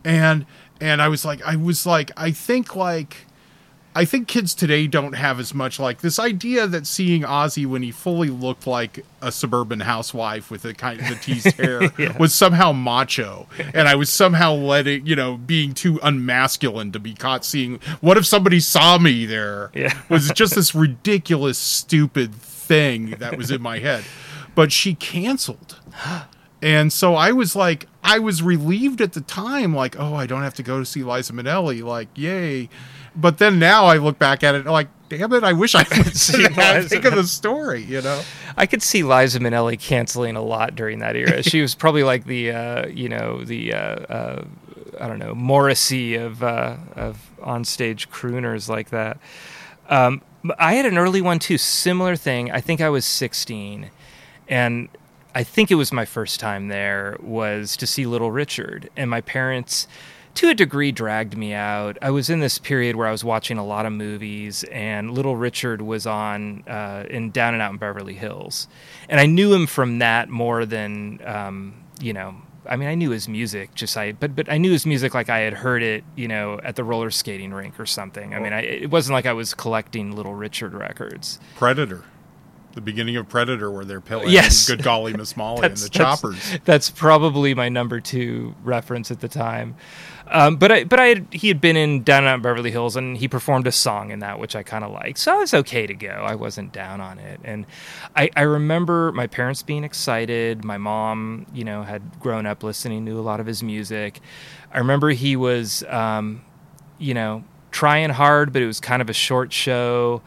And 0.04 0.48
and 0.82 1.00
i 1.02 1.08
was 1.08 1.24
like 1.26 1.42
i 1.44 1.56
was 1.56 1.86
like 1.86 2.10
i 2.18 2.32
think 2.32 2.76
like 2.76 3.28
I 4.00 4.06
think 4.06 4.30
kids 4.30 4.56
today 4.56 4.88
don't 4.88 5.12
have 5.12 5.42
as 5.42 5.54
much 5.54 5.78
like 5.78 6.00
this 6.00 6.20
idea 6.20 6.68
that 6.68 6.88
seeing 6.88 7.24
Ozzy 7.24 7.66
when 7.66 7.84
he 7.84 7.92
fully 7.92 8.30
looked 8.30 8.66
like 8.66 9.06
a 9.22 9.30
suburban 9.30 9.82
housewife 9.82 10.50
with 10.50 10.62
the 10.62 10.74
kind 10.74 11.02
of 11.02 11.10
the 11.10 11.16
teased 11.16 11.52
hair 11.58 11.82
was 12.18 12.34
somehow 12.34 12.72
macho, 12.72 13.48
and 13.74 13.90
I 13.90 13.96
was 13.96 14.10
somehow 14.10 14.54
letting 14.54 15.06
you 15.06 15.18
know 15.18 15.36
being 15.36 15.74
too 15.74 16.00
unmasculine 16.02 16.94
to 16.94 17.00
be 17.00 17.14
caught 17.14 17.44
seeing. 17.44 17.82
What 18.00 18.16
if 18.16 18.26
somebody 18.26 18.62
saw 18.62 18.98
me 18.98 19.26
there? 19.26 19.70
Yeah. 19.74 19.94
was 20.08 20.32
just 20.32 20.56
this 20.56 20.74
ridiculous, 20.74 21.58
stupid 21.58 22.34
thing 22.34 23.18
that 23.20 23.38
was 23.38 23.52
in 23.52 23.62
my 23.62 23.80
head. 23.88 24.06
But 24.56 24.72
she 24.72 24.96
canceled. 24.96 25.78
And 26.62 26.94
so 26.94 27.16
I 27.16 27.34
was 27.34 27.54
like, 27.54 27.88
I 28.02 28.20
was 28.20 28.42
relieved 28.42 29.02
at 29.02 29.12
the 29.12 29.22
time, 29.22 29.76
like, 29.76 30.00
oh, 30.00 30.16
I 30.16 30.26
don't 30.26 30.44
have 30.44 30.56
to 30.56 30.64
go 30.64 30.80
to 30.80 30.86
see 30.86 31.04
Liza 31.04 31.34
Minnelli, 31.34 31.84
like, 31.84 32.08
yay. 32.16 32.70
But 33.16 33.38
then 33.38 33.60
now 33.60 33.86
I 33.86 33.98
look 33.98 34.20
back 34.20 34.44
at 34.44 34.56
it, 34.56 34.66
like, 34.66 34.88
damn 35.10 35.34
it, 35.34 35.44
I 35.44 35.54
wish 35.54 35.76
I 35.76 35.86
would 35.98 36.16
See 36.16 36.48
that. 36.48 36.86
Think 36.86 37.06
of 37.06 37.16
the 37.16 37.24
story, 37.24 37.84
you 37.84 38.02
know? 38.02 38.22
I 38.56 38.66
could 38.66 38.84
see 38.84 39.04
Liza 39.04 39.40
Minnelli 39.40 39.80
canceling 39.80 40.36
a 40.36 40.42
lot 40.42 40.76
during 40.76 41.00
that 41.00 41.16
era. 41.16 41.42
she 41.44 41.62
was 41.62 41.76
probably 41.76 42.04
like 42.04 42.26
the, 42.26 42.52
uh, 42.52 42.88
you 42.88 43.10
know, 43.10 43.44
the, 43.44 43.74
uh, 43.74 43.78
uh, 43.78 44.46
I 45.00 45.08
don't 45.08 45.20
know, 45.20 45.34
Morrissey 45.34 46.16
of 46.16 46.44
uh, 46.44 46.76
of 46.96 47.32
onstage 47.40 48.10
crooners 48.10 48.68
like 48.68 48.90
that. 48.90 49.18
Um, 49.88 50.22
I 50.58 50.76
had 50.76 50.86
an 50.86 50.98
early 50.98 51.22
one 51.22 51.40
too, 51.40 51.58
similar 51.58 52.16
thing. 52.16 52.52
I 52.52 52.62
think 52.62 52.82
I 52.82 52.90
was 52.90 53.06
16, 53.06 53.90
and 54.48 54.90
I 55.34 55.44
think 55.44 55.72
it 55.72 55.76
was 55.76 55.92
my 55.92 56.06
first 56.06 56.40
time 56.40 56.68
there 56.68 57.18
was 57.22 57.76
to 57.78 57.88
see 57.88 58.06
Little 58.06 58.32
Richard, 58.32 58.90
and 58.96 59.10
my 59.10 59.22
parents, 59.22 59.88
to 60.36 60.50
a 60.50 60.54
degree, 60.54 60.92
dragged 60.92 61.38
me 61.38 61.54
out. 61.54 61.98
I 62.02 62.12
was 62.12 62.30
in 62.30 62.40
this 62.40 62.58
period 62.58 62.96
where 62.96 63.08
I 63.08 63.12
was 63.12 63.24
watching 63.24 63.58
a 63.58 63.66
lot 63.66 63.86
of 63.86 63.94
movies, 63.94 64.64
and 64.66 65.12
Little 65.12 65.36
Richard 65.36 65.82
was 65.82 66.08
on 66.08 66.64
uh, 66.68 67.06
in 67.10 67.32
Down 67.32 67.54
and 67.54 67.62
Out 67.62 67.72
in 67.72 67.78
Beverly 67.78 68.14
Hills, 68.14 68.68
and 69.10 69.20
I 69.20 69.26
knew 69.26 69.54
him 69.54 69.68
from 69.68 70.00
that 70.00 70.30
more 70.30 70.66
than 70.66 71.20
um, 71.26 71.84
you 72.00 72.14
know. 72.14 72.36
I 72.66 72.76
mean, 72.76 72.88
I 72.88 72.94
knew 72.94 73.10
his 73.10 73.28
music, 73.28 73.74
just 73.74 73.98
I, 73.98 74.12
but 74.12 74.36
but 74.36 74.52
I 74.52 74.58
knew 74.58 74.72
his 74.72 74.86
music 74.86 75.14
like 75.14 75.30
I 75.30 75.40
had 75.40 75.54
heard 75.54 75.82
it, 75.82 76.04
you 76.16 76.28
know, 76.28 76.60
at 76.64 76.76
the 76.76 76.84
roller 76.84 77.10
skating 77.10 77.52
rink 77.52 77.80
or 77.80 77.86
something. 77.86 78.36
I 78.36 78.40
mean, 78.40 78.54
I, 78.54 78.62
it 78.62 78.92
wasn't 78.92 79.14
like 79.14 79.26
I 79.26 79.34
was 79.34 79.54
collecting 79.54 80.12
Little 80.16 80.36
Richard 80.36 80.74
records. 80.74 81.40
Predator. 81.56 82.04
The 82.74 82.82
beginning 82.82 83.16
of 83.18 83.28
Predator, 83.28 83.72
where 83.72 83.84
they're 83.84 84.00
pilling 84.02 84.30
Yes. 84.30 84.68
Good 84.70 84.84
Golly 84.84 85.14
Miss 85.14 85.36
Molly 85.36 85.66
and 85.66 85.76
the 85.76 85.90
choppers. 85.90 86.38
That's 86.66 86.90
probably 86.90 87.56
my 87.56 87.68
number 87.68 88.00
two 88.00 88.56
reference 88.64 89.10
at 89.10 89.22
the 89.22 89.28
time. 89.28 89.76
Um, 90.32 90.58
but 90.58 90.72
I, 90.72 90.84
but 90.84 91.00
I 91.00 91.08
had, 91.08 91.28
he 91.32 91.48
had 91.48 91.60
been 91.60 91.76
in 91.76 92.04
Down 92.04 92.20
and 92.20 92.28
Out 92.28 92.36
in 92.36 92.42
Beverly 92.44 92.70
Hills, 92.70 92.96
and 92.96 93.18
he 93.18 93.28
performed 93.28 93.66
a 93.66 93.72
song 93.72 94.12
in 94.12 94.20
that, 94.20 94.38
which 94.40 94.56
I 94.56 94.62
kind 94.62 94.84
of 94.84 94.92
liked. 94.92 95.18
So 95.18 95.34
I 95.34 95.40
was 95.40 95.54
okay 95.56 95.88
to 95.88 95.96
go. 95.96 96.10
I 96.10 96.36
wasn't 96.36 96.72
down 96.72 97.02
on 97.02 97.18
it, 97.18 97.40
and 97.44 97.66
I, 98.16 98.30
I 98.36 98.42
remember 98.42 99.12
my 99.12 99.26
parents 99.26 99.64
being 99.64 99.84
excited. 99.84 100.64
My 100.64 100.78
mom, 100.78 101.48
you 101.52 101.64
know, 101.64 101.82
had 101.82 102.20
grown 102.20 102.46
up 102.46 102.62
listening 102.62 103.08
to 103.08 103.20
a 103.20 103.22
lot 103.22 103.40
of 103.40 103.48
his 103.48 103.64
music. 103.64 104.20
I 104.72 104.78
remember 104.78 105.10
he 105.10 105.36
was, 105.36 105.84
um, 105.86 106.46
you 107.00 107.16
know, 107.16 107.44
trying 107.72 108.12
hard, 108.12 108.54
but 108.54 108.62
it 108.62 108.68
was 108.68 108.80
kind 108.80 109.02
of 109.02 109.10
a 109.10 109.14
short 109.14 109.52
show. 109.52 110.22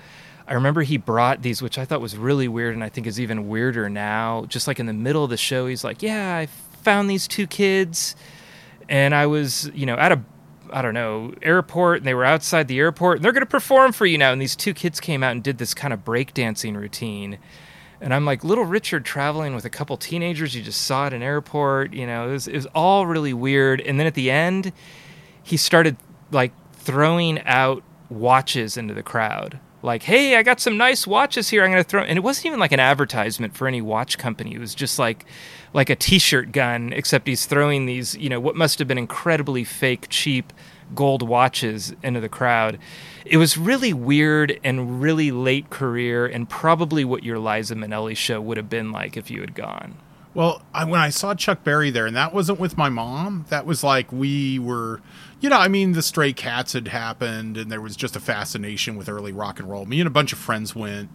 I 0.46 0.54
remember 0.54 0.82
he 0.82 0.96
brought 0.96 1.42
these, 1.42 1.62
which 1.62 1.78
I 1.78 1.84
thought 1.84 2.00
was 2.00 2.16
really 2.16 2.48
weird, 2.48 2.74
and 2.74 2.82
I 2.82 2.88
think 2.88 3.06
is 3.06 3.20
even 3.20 3.48
weirder 3.48 3.88
now. 3.88 4.44
Just 4.48 4.66
like 4.66 4.80
in 4.80 4.86
the 4.86 4.92
middle 4.92 5.24
of 5.24 5.30
the 5.30 5.36
show, 5.36 5.66
he's 5.66 5.84
like, 5.84 6.02
"Yeah, 6.02 6.36
I 6.36 6.46
found 6.82 7.08
these 7.08 7.28
two 7.28 7.46
kids, 7.46 8.16
and 8.88 9.14
I 9.14 9.26
was, 9.26 9.70
you 9.74 9.86
know, 9.86 9.94
at 9.94 10.12
a, 10.12 10.20
I 10.72 10.82
don't 10.82 10.94
know, 10.94 11.34
airport, 11.42 11.98
and 11.98 12.06
they 12.06 12.14
were 12.14 12.24
outside 12.24 12.68
the 12.68 12.78
airport, 12.78 13.18
and 13.18 13.24
they're 13.24 13.32
going 13.32 13.42
to 13.42 13.46
perform 13.46 13.92
for 13.92 14.06
you 14.06 14.18
now." 14.18 14.32
And 14.32 14.40
these 14.42 14.56
two 14.56 14.74
kids 14.74 15.00
came 15.00 15.22
out 15.22 15.32
and 15.32 15.42
did 15.42 15.58
this 15.58 15.74
kind 15.74 15.92
of 15.92 16.04
breakdancing 16.04 16.76
routine, 16.76 17.38
and 18.00 18.12
I'm 18.12 18.24
like, 18.24 18.42
"Little 18.42 18.64
Richard 18.64 19.04
traveling 19.04 19.54
with 19.54 19.64
a 19.64 19.70
couple 19.70 19.96
teenagers 19.96 20.56
you 20.56 20.62
just 20.62 20.82
saw 20.82 21.06
at 21.06 21.12
an 21.12 21.22
airport," 21.22 21.92
you 21.94 22.06
know, 22.06 22.28
it 22.28 22.32
was, 22.32 22.48
it 22.48 22.54
was 22.56 22.66
all 22.74 23.06
really 23.06 23.32
weird. 23.32 23.80
And 23.80 23.98
then 24.00 24.06
at 24.08 24.14
the 24.14 24.30
end, 24.30 24.72
he 25.42 25.56
started 25.56 25.96
like 26.32 26.52
throwing 26.72 27.40
out 27.44 27.84
watches 28.10 28.76
into 28.76 28.92
the 28.92 29.02
crowd. 29.02 29.60
Like, 29.82 30.04
hey, 30.04 30.36
I 30.36 30.44
got 30.44 30.60
some 30.60 30.76
nice 30.76 31.06
watches 31.06 31.48
here. 31.48 31.64
I'm 31.64 31.70
gonna 31.70 31.82
throw, 31.82 32.02
and 32.02 32.16
it 32.16 32.22
wasn't 32.22 32.46
even 32.46 32.60
like 32.60 32.70
an 32.72 32.80
advertisement 32.80 33.56
for 33.56 33.66
any 33.66 33.82
watch 33.82 34.16
company. 34.16 34.54
It 34.54 34.60
was 34.60 34.74
just 34.74 34.98
like, 34.98 35.24
like 35.74 35.90
a 35.90 35.96
T-shirt 35.96 36.52
gun, 36.52 36.92
except 36.92 37.26
he's 37.26 37.46
throwing 37.46 37.86
these, 37.86 38.16
you 38.16 38.28
know, 38.28 38.38
what 38.38 38.54
must 38.54 38.78
have 38.78 38.86
been 38.86 38.98
incredibly 38.98 39.64
fake, 39.64 40.06
cheap 40.08 40.52
gold 40.94 41.26
watches 41.26 41.94
into 42.02 42.20
the 42.20 42.28
crowd. 42.28 42.78
It 43.24 43.38
was 43.38 43.56
really 43.56 43.92
weird 43.92 44.60
and 44.62 45.02
really 45.02 45.30
late 45.32 45.70
career, 45.70 46.26
and 46.26 46.48
probably 46.48 47.04
what 47.04 47.24
your 47.24 47.38
Liza 47.38 47.74
Minnelli 47.74 48.16
show 48.16 48.40
would 48.40 48.58
have 48.58 48.70
been 48.70 48.92
like 48.92 49.16
if 49.16 49.30
you 49.30 49.40
had 49.40 49.54
gone. 49.54 49.96
Well, 50.34 50.62
I, 50.72 50.84
when 50.84 51.00
I 51.00 51.10
saw 51.10 51.34
Chuck 51.34 51.62
Berry 51.62 51.90
there, 51.90 52.06
and 52.06 52.16
that 52.16 52.32
wasn't 52.32 52.58
with 52.58 52.78
my 52.78 52.88
mom, 52.88 53.44
that 53.50 53.66
was 53.66 53.84
like 53.84 54.10
we 54.10 54.58
were, 54.58 55.02
you 55.40 55.50
know, 55.50 55.58
I 55.58 55.68
mean, 55.68 55.92
the 55.92 56.02
Stray 56.02 56.32
Cats 56.32 56.72
had 56.72 56.88
happened, 56.88 57.58
and 57.58 57.70
there 57.70 57.82
was 57.82 57.96
just 57.96 58.16
a 58.16 58.20
fascination 58.20 58.96
with 58.96 59.08
early 59.08 59.32
rock 59.32 59.60
and 59.60 59.68
roll. 59.68 59.84
Me 59.84 60.00
and 60.00 60.06
a 60.06 60.10
bunch 60.10 60.32
of 60.32 60.38
friends 60.38 60.74
went, 60.74 61.10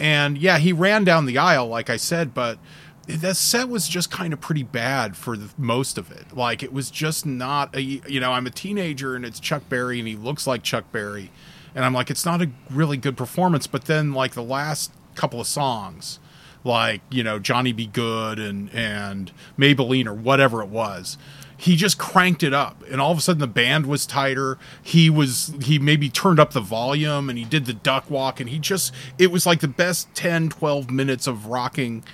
and 0.00 0.38
yeah, 0.38 0.58
he 0.58 0.72
ran 0.72 1.04
down 1.04 1.26
the 1.26 1.36
aisle, 1.36 1.68
like 1.68 1.90
I 1.90 1.96
said, 1.96 2.32
but 2.32 2.58
the 3.06 3.34
set 3.34 3.68
was 3.68 3.86
just 3.88 4.10
kind 4.10 4.32
of 4.32 4.40
pretty 4.40 4.64
bad 4.64 5.16
for 5.16 5.36
the, 5.36 5.48
most 5.56 5.96
of 5.96 6.10
it. 6.10 6.36
Like 6.36 6.62
it 6.62 6.72
was 6.72 6.90
just 6.90 7.24
not 7.24 7.74
a, 7.76 7.80
you 7.80 8.20
know, 8.20 8.32
I'm 8.32 8.46
a 8.46 8.50
teenager 8.50 9.14
and 9.14 9.24
it's 9.24 9.38
Chuck 9.38 9.68
Berry 9.68 10.00
and 10.00 10.08
he 10.08 10.16
looks 10.16 10.46
like 10.46 10.62
Chuck 10.62 10.90
Berry, 10.92 11.30
and 11.74 11.84
I'm 11.84 11.92
like, 11.92 12.10
it's 12.10 12.24
not 12.24 12.40
a 12.40 12.50
really 12.70 12.96
good 12.96 13.16
performance. 13.16 13.66
But 13.66 13.84
then 13.84 14.12
like 14.12 14.32
the 14.32 14.42
last 14.42 14.92
couple 15.14 15.40
of 15.40 15.46
songs 15.46 16.20
like 16.66 17.00
you 17.10 17.22
know 17.22 17.38
Johnny 17.38 17.72
B. 17.72 17.86
Goode 17.86 18.38
and 18.38 18.72
and 18.74 19.32
Maybelline 19.58 20.06
or 20.06 20.14
whatever 20.14 20.62
it 20.62 20.68
was. 20.68 21.16
He 21.58 21.74
just 21.74 21.96
cranked 21.96 22.42
it 22.42 22.52
up, 22.52 22.84
and 22.90 23.00
all 23.00 23.12
of 23.12 23.18
a 23.18 23.20
sudden 23.22 23.40
the 23.40 23.46
band 23.46 23.86
was 23.86 24.04
tighter. 24.04 24.58
He 24.82 25.08
was 25.08 25.54
he 25.62 25.78
maybe 25.78 26.10
turned 26.10 26.38
up 26.38 26.52
the 26.52 26.60
volume, 26.60 27.30
and 27.30 27.38
he 27.38 27.44
did 27.46 27.64
the 27.64 27.72
duck 27.72 28.10
walk, 28.10 28.40
and 28.40 28.50
he 28.50 28.58
just 28.58 28.92
it 29.16 29.30
was 29.30 29.46
like 29.46 29.60
the 29.60 29.68
best 29.68 30.14
10, 30.14 30.50
12 30.50 30.90
minutes 30.90 31.26
of 31.26 31.46
rocking 31.46 32.04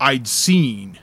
I'd 0.00 0.26
seen, 0.26 0.98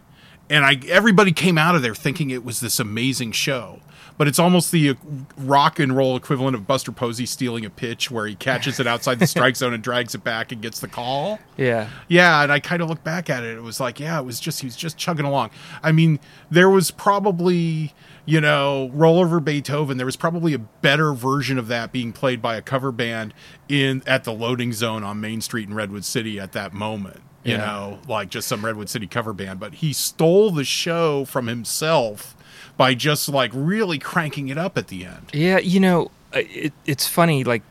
and 0.49 0.65
I 0.65 0.79
everybody 0.88 1.31
came 1.31 1.58
out 1.58 1.75
of 1.75 1.81
there 1.81 1.95
thinking 1.95 2.29
it 2.29 2.43
was 2.43 2.60
this 2.60 2.79
amazing 2.79 3.31
show 3.31 3.79
but 4.17 4.27
it's 4.27 4.39
almost 4.39 4.71
the 4.71 4.95
rock 5.38 5.79
and 5.79 5.95
roll 5.95 6.15
equivalent 6.15 6.55
of 6.55 6.65
Buster 6.65 6.91
Posey 6.91 7.25
stealing 7.25 7.65
a 7.65 7.69
pitch 7.69 8.10
where 8.10 8.25
he 8.25 8.36
catches 8.36 8.79
it 8.79 8.88
outside 8.88 9.19
the 9.19 9.27
strike 9.27 9.55
zone 9.55 9.73
and 9.73 9.84
drags 9.84 10.15
it 10.15 10.23
back 10.23 10.51
and 10.51 10.62
gets 10.62 10.79
the 10.79 10.88
call. 10.88 11.39
Yeah. 11.58 11.89
Yeah, 12.08 12.41
and 12.41 12.51
I 12.51 12.60
kind 12.60 12.81
of 12.81 12.89
look 12.89 13.03
back 13.03 13.29
at 13.29 13.43
it. 13.43 13.58
It 13.58 13.62
was 13.62 13.79
like, 13.79 13.99
yeah, 13.99 14.19
it 14.19 14.23
was 14.23 14.39
just 14.39 14.62
he 14.62 14.67
was 14.67 14.75
just 14.75 14.97
chugging 14.97 15.25
along. 15.25 15.49
I 15.84 15.91
mean, 15.91 16.19
there 16.49 16.69
was 16.69 16.91
probably 16.91 17.93
you 18.27 18.41
know, 18.41 18.89
roll 18.91 19.19
over 19.19 19.39
Beethoven. 19.39 19.97
There 19.97 20.05
was 20.05 20.15
probably 20.15 20.53
a 20.53 20.60
better 20.60 21.13
version 21.13 21.60
of 21.60 21.67
that 21.67 21.91
being 21.91 22.12
played 22.12 22.41
by 22.41 22.55
a 22.55 22.62
cover 22.62 22.91
band 22.91 23.36
in 23.69 24.01
at 24.08 24.23
the 24.23 24.34
loading 24.34 24.73
zone 24.73 25.03
on 25.03 25.21
Main 25.21 25.41
Street 25.41 25.67
in 25.67 25.75
Redwood 25.75 26.05
City 26.05 26.39
at 26.39 26.51
that 26.53 26.73
moment. 26.73 27.21
You 27.45 27.53
Yeah. 27.53 27.58
know, 27.65 27.99
like 28.08 28.29
just 28.29 28.47
some 28.47 28.65
Redwood 28.65 28.89
City 28.89 29.08
cover 29.08 29.31
band, 29.31 29.60
but 29.60 29.75
he 29.75 29.93
stole 29.93 30.51
the 30.51 30.63
show 30.65 31.23
from 31.25 31.47
himself 31.47 32.36
by 32.75 32.93
just 32.95 33.29
like 33.29 33.51
really 33.53 33.99
cranking 33.99 34.49
it 34.49 34.58
up 34.58 34.77
at 34.77 34.88
the 34.88 35.05
end. 35.05 35.29
Yeah, 35.31 35.60
you 35.60 35.79
know, 35.79 36.12
it, 36.34 36.73
it's 36.86 37.08
funny. 37.08 37.43
Like, 37.43 37.62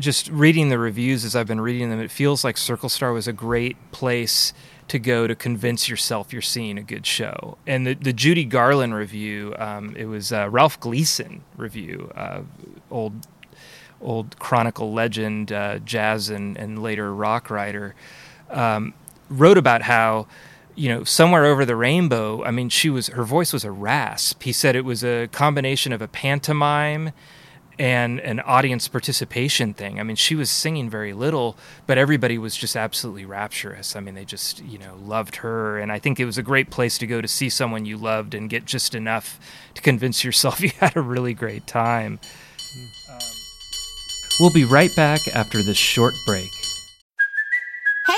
just 0.00 0.28
reading 0.30 0.70
the 0.70 0.78
reviews 0.78 1.24
as 1.24 1.36
I've 1.36 1.46
been 1.46 1.60
reading 1.60 1.90
them, 1.90 2.00
it 2.00 2.10
feels 2.10 2.42
like 2.44 2.56
Circle 2.56 2.88
Star 2.88 3.12
was 3.12 3.28
a 3.28 3.32
great 3.32 3.76
place 3.92 4.52
to 4.88 4.98
go 4.98 5.26
to 5.26 5.34
convince 5.34 5.88
yourself 5.88 6.32
you're 6.32 6.42
seeing 6.42 6.78
a 6.78 6.82
good 6.82 7.06
show. 7.06 7.58
And 7.66 7.86
the, 7.86 7.94
the 7.94 8.12
Judy 8.12 8.44
Garland 8.44 8.94
review, 8.94 9.54
um, 9.58 9.94
it 9.96 10.06
was 10.06 10.32
uh, 10.32 10.48
Ralph 10.50 10.78
Gleason 10.80 11.42
review, 11.56 12.10
uh, 12.16 12.40
old 12.90 13.26
old 14.00 14.38
Chronicle 14.38 14.92
legend, 14.92 15.50
uh, 15.52 15.78
jazz 15.78 16.28
and, 16.28 16.56
and 16.58 16.82
later 16.82 17.14
rock 17.14 17.48
writer, 17.48 17.94
um, 18.50 18.94
wrote 19.28 19.58
about 19.58 19.82
how, 19.82 20.26
you 20.74 20.88
know, 20.88 21.04
somewhere 21.04 21.44
over 21.44 21.64
the 21.64 21.76
rainbow, 21.76 22.42
I 22.44 22.50
mean, 22.50 22.68
she 22.68 22.90
was, 22.90 23.08
her 23.08 23.24
voice 23.24 23.52
was 23.52 23.64
a 23.64 23.70
rasp. 23.70 24.42
He 24.42 24.52
said 24.52 24.76
it 24.76 24.84
was 24.84 25.04
a 25.04 25.28
combination 25.28 25.92
of 25.92 26.02
a 26.02 26.08
pantomime 26.08 27.12
and 27.78 28.20
an 28.20 28.40
audience 28.40 28.86
participation 28.86 29.74
thing. 29.74 29.98
I 29.98 30.02
mean, 30.04 30.16
she 30.16 30.34
was 30.34 30.50
singing 30.50 30.88
very 30.88 31.12
little, 31.12 31.56
but 31.86 31.98
everybody 31.98 32.38
was 32.38 32.56
just 32.56 32.76
absolutely 32.76 33.24
rapturous. 33.24 33.96
I 33.96 34.00
mean, 34.00 34.14
they 34.14 34.24
just, 34.24 34.62
you 34.64 34.78
know, 34.78 34.96
loved 35.02 35.36
her. 35.36 35.78
And 35.78 35.90
I 35.90 35.98
think 35.98 36.20
it 36.20 36.24
was 36.24 36.38
a 36.38 36.42
great 36.42 36.70
place 36.70 36.98
to 36.98 37.06
go 37.06 37.20
to 37.20 37.28
see 37.28 37.48
someone 37.48 37.84
you 37.84 37.96
loved 37.96 38.34
and 38.34 38.48
get 38.48 38.64
just 38.64 38.94
enough 38.94 39.40
to 39.74 39.82
convince 39.82 40.22
yourself 40.24 40.60
you 40.62 40.70
had 40.78 40.96
a 40.96 41.02
really 41.02 41.34
great 41.34 41.66
time. 41.66 42.20
We'll 44.40 44.52
be 44.52 44.64
right 44.64 44.94
back 44.96 45.28
after 45.28 45.62
this 45.62 45.76
short 45.76 46.14
break. 46.26 46.53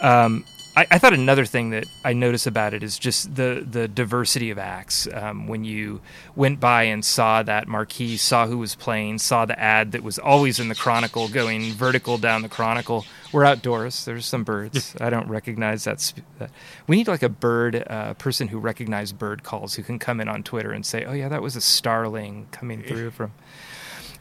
Um, 0.00 0.44
I, 0.74 0.86
I 0.92 0.98
thought 0.98 1.12
another 1.12 1.44
thing 1.44 1.70
that 1.70 1.84
I 2.04 2.14
notice 2.14 2.46
about 2.46 2.72
it 2.72 2.82
is 2.82 2.98
just 2.98 3.34
the 3.34 3.66
the 3.68 3.88
diversity 3.88 4.50
of 4.50 4.58
acts. 4.58 5.06
Um, 5.12 5.46
when 5.46 5.64
you 5.64 6.00
went 6.34 6.60
by 6.60 6.84
and 6.84 7.04
saw 7.04 7.42
that 7.42 7.68
marquee, 7.68 8.16
saw 8.16 8.46
who 8.46 8.56
was 8.58 8.74
playing, 8.74 9.18
saw 9.18 9.44
the 9.44 9.58
ad 9.58 9.92
that 9.92 10.02
was 10.02 10.18
always 10.18 10.58
in 10.58 10.68
the 10.68 10.74
Chronicle, 10.74 11.28
going 11.28 11.72
vertical 11.72 12.16
down 12.16 12.42
the 12.42 12.48
Chronicle. 12.48 13.04
We're 13.32 13.44
outdoors. 13.44 14.04
There's 14.04 14.26
some 14.26 14.44
birds. 14.44 14.94
I 15.00 15.10
don't 15.10 15.28
recognize 15.28 15.84
that. 15.84 16.00
Sp- 16.00 16.24
that. 16.38 16.50
We 16.86 16.96
need 16.96 17.08
like 17.08 17.22
a 17.22 17.28
bird 17.28 17.84
uh, 17.86 18.14
person 18.14 18.48
who 18.48 18.58
recognizes 18.58 19.12
bird 19.12 19.42
calls 19.42 19.74
who 19.74 19.82
can 19.82 19.98
come 19.98 20.20
in 20.20 20.28
on 20.28 20.42
Twitter 20.42 20.72
and 20.72 20.86
say, 20.86 21.04
"Oh 21.04 21.12
yeah, 21.12 21.28
that 21.28 21.42
was 21.42 21.54
a 21.54 21.60
starling 21.60 22.48
coming 22.50 22.82
through 22.82 23.10
from." 23.10 23.32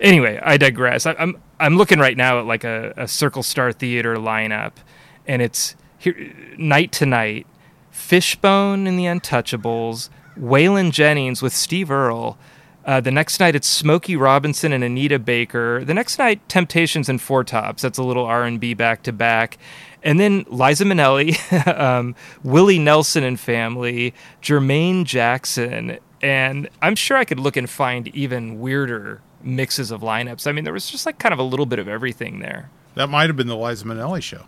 anyway, 0.01 0.39
I 0.41 0.57
digress. 0.57 1.05
I, 1.05 1.15
I'm 1.17 1.37
I'm 1.59 1.77
looking 1.77 1.99
right 1.99 2.17
now 2.17 2.39
at 2.39 2.45
like 2.45 2.63
a, 2.63 2.93
a 2.97 3.07
Circle 3.07 3.43
Star 3.43 3.71
Theater 3.71 4.15
lineup, 4.15 4.73
and 5.27 5.41
it's 5.41 5.75
here 5.97 6.33
night 6.57 6.91
to 6.93 7.05
night. 7.05 7.47
Fishbone 7.91 8.87
and 8.87 8.97
the 8.97 9.05
Untouchables, 9.05 10.09
Waylon 10.37 10.91
Jennings 10.91 11.41
with 11.41 11.53
Steve 11.53 11.91
Earle. 11.91 12.37
Uh, 12.83 12.99
the 12.99 13.11
next 13.11 13.39
night 13.39 13.55
it's 13.55 13.67
Smokey 13.67 14.15
Robinson 14.15 14.73
and 14.73 14.83
Anita 14.83 15.19
Baker. 15.19 15.85
The 15.85 15.93
next 15.93 16.17
night 16.17 16.47
Temptations 16.49 17.09
and 17.09 17.21
Four 17.21 17.43
Tops. 17.43 17.83
That's 17.83 17.99
a 17.99 18.03
little 18.03 18.25
R 18.25 18.43
and 18.43 18.59
B 18.59 18.73
back 18.73 19.03
to 19.03 19.13
back. 19.13 19.57
And 20.03 20.19
then 20.19 20.45
Liza 20.49 20.85
Minnelli, 20.85 21.37
um, 21.79 22.15
Willie 22.43 22.79
Nelson 22.79 23.23
and 23.23 23.39
family, 23.39 24.15
Jermaine 24.41 25.05
Jackson, 25.05 25.99
and 26.23 26.69
I'm 26.81 26.95
sure 26.95 27.17
I 27.17 27.25
could 27.25 27.39
look 27.39 27.55
and 27.55 27.69
find 27.69 28.07
even 28.09 28.59
weirder 28.59 29.21
mixes 29.43 29.91
of 29.91 30.01
lineups. 30.01 30.47
I 30.47 30.51
mean, 30.51 30.63
there 30.63 30.73
was 30.73 30.89
just 30.89 31.05
like 31.05 31.19
kind 31.19 31.33
of 31.33 31.39
a 31.39 31.43
little 31.43 31.67
bit 31.67 31.77
of 31.77 31.87
everything 31.87 32.39
there. 32.39 32.71
That 32.95 33.09
might 33.09 33.27
have 33.27 33.37
been 33.37 33.47
the 33.47 33.57
Liza 33.57 33.85
Minnelli 33.85 34.23
show 34.23 34.45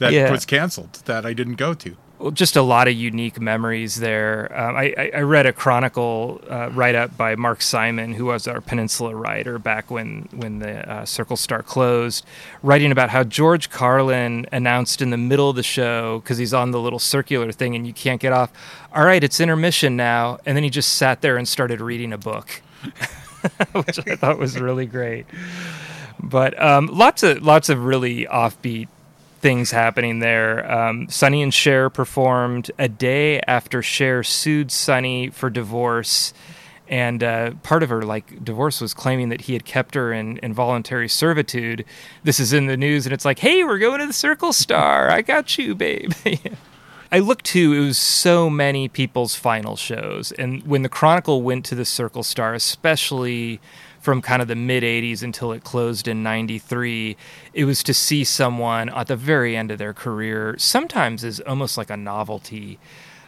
that 0.00 0.12
Yeah. 0.12 0.30
was 0.30 0.44
canceled 0.44 1.00
that 1.04 1.24
I 1.24 1.32
didn't 1.32 1.56
go 1.56 1.74
to. 1.74 1.96
Well, 2.18 2.30
just 2.30 2.54
a 2.54 2.62
lot 2.62 2.86
of 2.86 2.94
unique 2.94 3.40
memories 3.40 3.96
there. 3.96 4.50
Um, 4.54 4.76
I, 4.76 4.94
I, 5.14 5.20
read 5.22 5.46
a 5.46 5.52
chronicle 5.52 6.40
uh, 6.48 6.70
write 6.70 6.94
up 6.94 7.16
by 7.16 7.34
Mark 7.34 7.60
Simon, 7.60 8.14
who 8.14 8.26
was 8.26 8.46
our 8.46 8.60
Peninsula 8.60 9.14
writer 9.14 9.58
back 9.58 9.90
when 9.90 10.28
when 10.32 10.60
the 10.60 10.88
uh, 10.90 11.04
Circle 11.04 11.36
Star 11.36 11.62
closed, 11.62 12.24
writing 12.62 12.92
about 12.92 13.10
how 13.10 13.24
George 13.24 13.68
Carlin 13.68 14.46
announced 14.52 15.02
in 15.02 15.10
the 15.10 15.16
middle 15.16 15.50
of 15.50 15.56
the 15.56 15.64
show 15.64 16.20
because 16.20 16.38
he's 16.38 16.54
on 16.54 16.70
the 16.70 16.80
little 16.80 17.00
circular 17.00 17.50
thing 17.50 17.74
and 17.74 17.84
you 17.84 17.92
can't 17.92 18.20
get 18.20 18.32
off. 18.32 18.52
All 18.94 19.04
right, 19.04 19.22
it's 19.22 19.40
intermission 19.40 19.96
now, 19.96 20.38
and 20.46 20.56
then 20.56 20.62
he 20.62 20.70
just 20.70 20.94
sat 20.94 21.20
there 21.20 21.36
and 21.36 21.48
started 21.48 21.80
reading 21.80 22.12
a 22.12 22.18
book, 22.18 22.62
which 23.72 23.98
I 24.08 24.14
thought 24.14 24.38
was 24.38 24.58
really 24.58 24.86
great. 24.86 25.26
But 26.22 26.58
um, 26.62 26.86
lots 26.86 27.24
of 27.24 27.42
lots 27.42 27.68
of 27.68 27.84
really 27.84 28.24
offbeat 28.26 28.88
things 29.44 29.72
happening 29.72 30.20
there. 30.20 30.72
Um, 30.72 31.06
Sonny 31.10 31.42
and 31.42 31.52
Cher 31.52 31.90
performed 31.90 32.70
a 32.78 32.88
day 32.88 33.40
after 33.46 33.82
Cher 33.82 34.22
sued 34.22 34.70
Sonny 34.70 35.28
for 35.28 35.50
divorce. 35.50 36.32
And 36.88 37.22
uh, 37.22 37.50
part 37.62 37.82
of 37.82 37.90
her 37.90 38.00
like 38.00 38.42
divorce 38.42 38.80
was 38.80 38.94
claiming 38.94 39.28
that 39.28 39.42
he 39.42 39.52
had 39.52 39.66
kept 39.66 39.96
her 39.96 40.14
in 40.14 40.38
involuntary 40.42 41.10
servitude. 41.10 41.84
This 42.22 42.40
is 42.40 42.54
in 42.54 42.68
the 42.68 42.76
news, 42.78 43.04
and 43.04 43.12
it's 43.12 43.26
like, 43.26 43.38
"Hey, 43.38 43.62
we're 43.64 43.78
going 43.78 44.00
to 44.00 44.06
the 44.06 44.14
Circle 44.14 44.54
Star. 44.54 45.10
I 45.10 45.20
got 45.20 45.58
you, 45.58 45.74
babe." 45.74 46.12
I, 46.24 46.40
I 47.12 47.18
looked 47.18 47.44
to 47.46 47.72
it 47.74 47.80
was 47.80 47.98
so 47.98 48.48
many 48.48 48.88
people's 48.88 49.34
final 49.34 49.76
shows, 49.76 50.32
and 50.32 50.66
when 50.66 50.82
the 50.82 50.88
Chronicle 50.88 51.42
went 51.42 51.66
to 51.66 51.74
the 51.74 51.84
Circle 51.84 52.22
Star, 52.22 52.54
especially 52.54 53.60
from 54.04 54.20
kind 54.20 54.42
of 54.42 54.48
the 54.48 54.54
mid 54.54 54.82
80s 54.82 55.22
until 55.22 55.50
it 55.52 55.64
closed 55.64 56.06
in 56.06 56.22
93 56.22 57.16
it 57.54 57.64
was 57.64 57.82
to 57.82 57.94
see 57.94 58.22
someone 58.22 58.90
at 58.90 59.06
the 59.06 59.16
very 59.16 59.56
end 59.56 59.70
of 59.70 59.78
their 59.78 59.94
career 59.94 60.54
sometimes 60.58 61.24
is 61.24 61.40
almost 61.40 61.78
like 61.78 61.88
a 61.88 61.96
novelty 61.96 62.78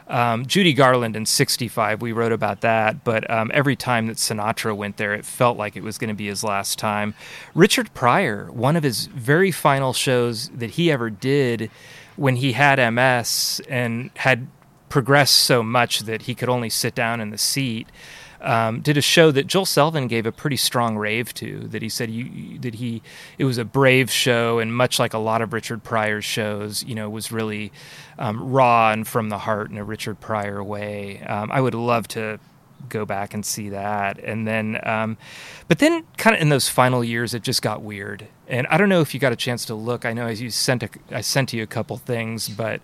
um, 0.09 0.47
Judy 0.47 0.73
Garland 0.73 1.17
in 1.17 1.27
65, 1.27 2.01
we 2.01 2.13
wrote 2.13 2.31
about 2.31 2.61
that, 2.61 3.03
but 3.03 3.29
um, 3.29 3.51
every 3.53 3.75
time 3.75 4.07
that 4.07 4.19
Sinatra 4.19 4.77
went 4.77 4.99
there, 4.99 5.15
it 5.15 5.25
felt 5.25 5.59
like 5.59 5.77
it 5.77 5.83
was 5.83 5.99
going 5.99 6.11
to 6.11 6.15
be 6.15 6.29
his 6.29 6.45
last 6.45 6.79
time. 6.79 7.13
Richard 7.57 7.93
Pryor, 7.93 8.49
one 8.53 8.77
of 8.77 8.85
his 8.85 9.07
very 9.07 9.51
final 9.51 9.93
shows 9.93 10.49
that 10.51 10.71
he 10.71 10.93
ever 10.93 11.11
did 11.11 11.73
when 12.15 12.37
he 12.37 12.53
had 12.53 12.79
MS 12.93 13.61
and 13.69 14.11
had 14.15 14.47
progressed 14.89 15.35
so 15.35 15.61
much 15.63 16.01
that 16.01 16.23
he 16.23 16.37
could 16.37 16.49
only 16.49 16.71
sit 16.71 16.95
down 16.95 17.21
in 17.21 17.31
the 17.31 17.39
seat 17.39 17.89
um, 18.47 18.81
did 18.81 18.97
a 18.97 19.03
show 19.03 19.31
that 19.33 19.49
Joel 19.49 19.65
Selvin 19.65 20.09
gave 20.09 20.25
a 20.25 20.33
pretty 20.33 20.57
strong 20.57 20.97
rave 20.97 21.35
to. 21.35 21.67
That 21.69 21.83
he 21.83 21.89
said 21.89 22.11
you, 22.11 22.59
that 22.61 22.77
he 22.77 23.03
it 23.39 23.45
was 23.45 23.59
a 23.59 23.65
brave 23.65 24.11
show, 24.11 24.61
and 24.61 24.75
much 24.75 24.99
like 24.99 25.13
a 25.13 25.19
lot 25.19 25.43
of 25.43 25.53
Richard 25.53 25.83
Pryor's 25.83 26.25
shows, 26.25 26.85
you 26.85 26.95
know, 26.95 27.11
was 27.11 27.33
really 27.33 27.73
um, 28.19 28.51
raw 28.51 28.93
and 28.93 29.07
from 29.07 29.29
the 29.29 29.39
heart 29.39 29.71
in 29.71 29.77
a 29.77 29.85
Richard 29.85 30.21
Pryor 30.21 30.63
way. 30.63 31.21
Um, 31.23 31.51
I 31.51 31.61
would 31.61 31.75
love 31.75 32.07
to 32.09 32.39
go 32.89 33.05
back 33.05 33.35
and 33.35 33.45
see 33.45 33.71
that, 33.71 34.19
and 34.21 34.47
then, 34.47 34.79
um, 34.85 35.17
but 35.67 35.81
then 35.81 36.05
kind 36.17 36.37
of 36.37 36.41
in 36.41 36.49
those 36.49 36.69
final 36.69 37.03
years, 37.03 37.35
it 37.35 37.43
just 37.43 37.63
got 37.63 37.83
weird. 37.83 38.29
And 38.47 38.67
I 38.69 38.77
don't 38.77 38.89
know 38.89 39.01
if 39.01 39.13
you 39.13 39.19
got 39.19 39.33
a 39.33 39.37
chance 39.37 39.65
to 39.65 39.75
look. 39.75 40.05
I 40.05 40.13
know 40.13 40.27
as 40.27 40.41
you 40.41 40.51
sent 40.51 40.85
a, 40.85 40.89
I 41.11 41.21
sent 41.21 41.53
you 41.53 41.65
a 41.65 41.67
couple 41.67 41.97
things, 41.97 42.49
but 42.49 42.81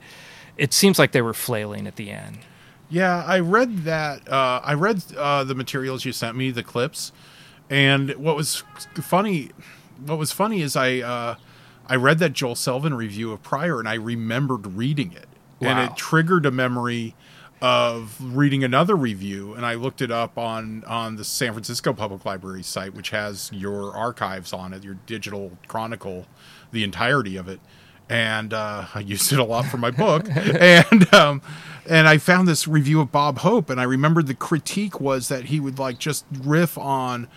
it 0.57 0.73
seems 0.73 0.99
like 0.99 1.13
they 1.13 1.23
were 1.23 1.35
flailing 1.35 1.87
at 1.87 1.95
the 1.95 2.11
end. 2.11 2.39
Yeah, 2.93 3.25
I 3.27 3.39
read 3.39 3.85
that. 3.85 4.31
Uh, 4.31 4.61
I 4.63 4.75
read 4.75 5.03
uh, 5.17 5.45
the 5.45 5.55
materials 5.55 6.05
you 6.05 6.13
sent 6.13 6.37
me, 6.37 6.51
the 6.51 6.63
clips, 6.63 7.11
and 7.71 8.11
what 8.17 8.37
was 8.37 8.65
funny, 9.01 9.51
what 10.05 10.19
was 10.19 10.31
funny 10.31 10.61
is 10.61 10.77
I 10.77 10.99
uh, 10.99 11.37
I 11.87 11.97
read 11.97 12.19
that 12.19 12.35
Joel 12.35 12.55
Selvin 12.55 12.95
review 12.95 13.33
of 13.33 13.43
Pryor, 13.43 13.79
and 13.79 13.89
I 13.89 13.95
remembered 13.95 14.67
reading 14.77 15.13
it, 15.13 15.27
and 15.63 15.79
it 15.79 15.97
triggered 15.97 16.45
a 16.45 16.51
memory 16.51 17.15
of 17.63 18.19
reading 18.21 18.63
another 18.63 18.95
review, 18.95 19.55
and 19.55 19.65
I 19.65 19.73
looked 19.73 20.03
it 20.03 20.11
up 20.11 20.37
on 20.37 20.85
on 20.85 21.17
the 21.17 21.25
San 21.25 21.55
Francisco 21.55 21.95
Public 21.95 22.27
Library 22.27 22.63
site, 22.63 22.93
which 22.93 23.09
has 23.09 23.51
your 23.55 23.97
archives 23.97 24.53
on 24.53 24.75
it, 24.75 24.85
your 24.85 24.99
digital 25.07 25.57
chronicle, 25.67 26.27
the 26.73 26.85
entirety 26.85 27.39
of 27.39 27.49
it 27.49 27.61
and 28.13 28.53
uh, 28.53 28.85
I 28.95 29.01
used 29.01 29.33
it 29.33 29.39
a 29.39 29.45
lot 29.45 29.67
for 29.67 29.79
my 29.79 29.91
book. 29.91 30.29
and 30.37 31.13
um, 31.15 31.43
and 31.89 32.07
I 32.07 32.19
found 32.19 32.47
this 32.47 32.69
review 32.69 33.01
of 33.01 33.11
Bob 33.11 33.39
Hope, 33.39 33.71
and 33.71 33.81
I 33.81 33.85
remembered 33.85 34.27
the 34.27 34.35
critique 34.35 35.01
was 35.01 35.29
that 35.29 35.47
he 35.47 35.59
would 35.59 35.79
like 35.79 35.99
just 35.99 36.25
riff 36.43 36.79
on 36.79 37.29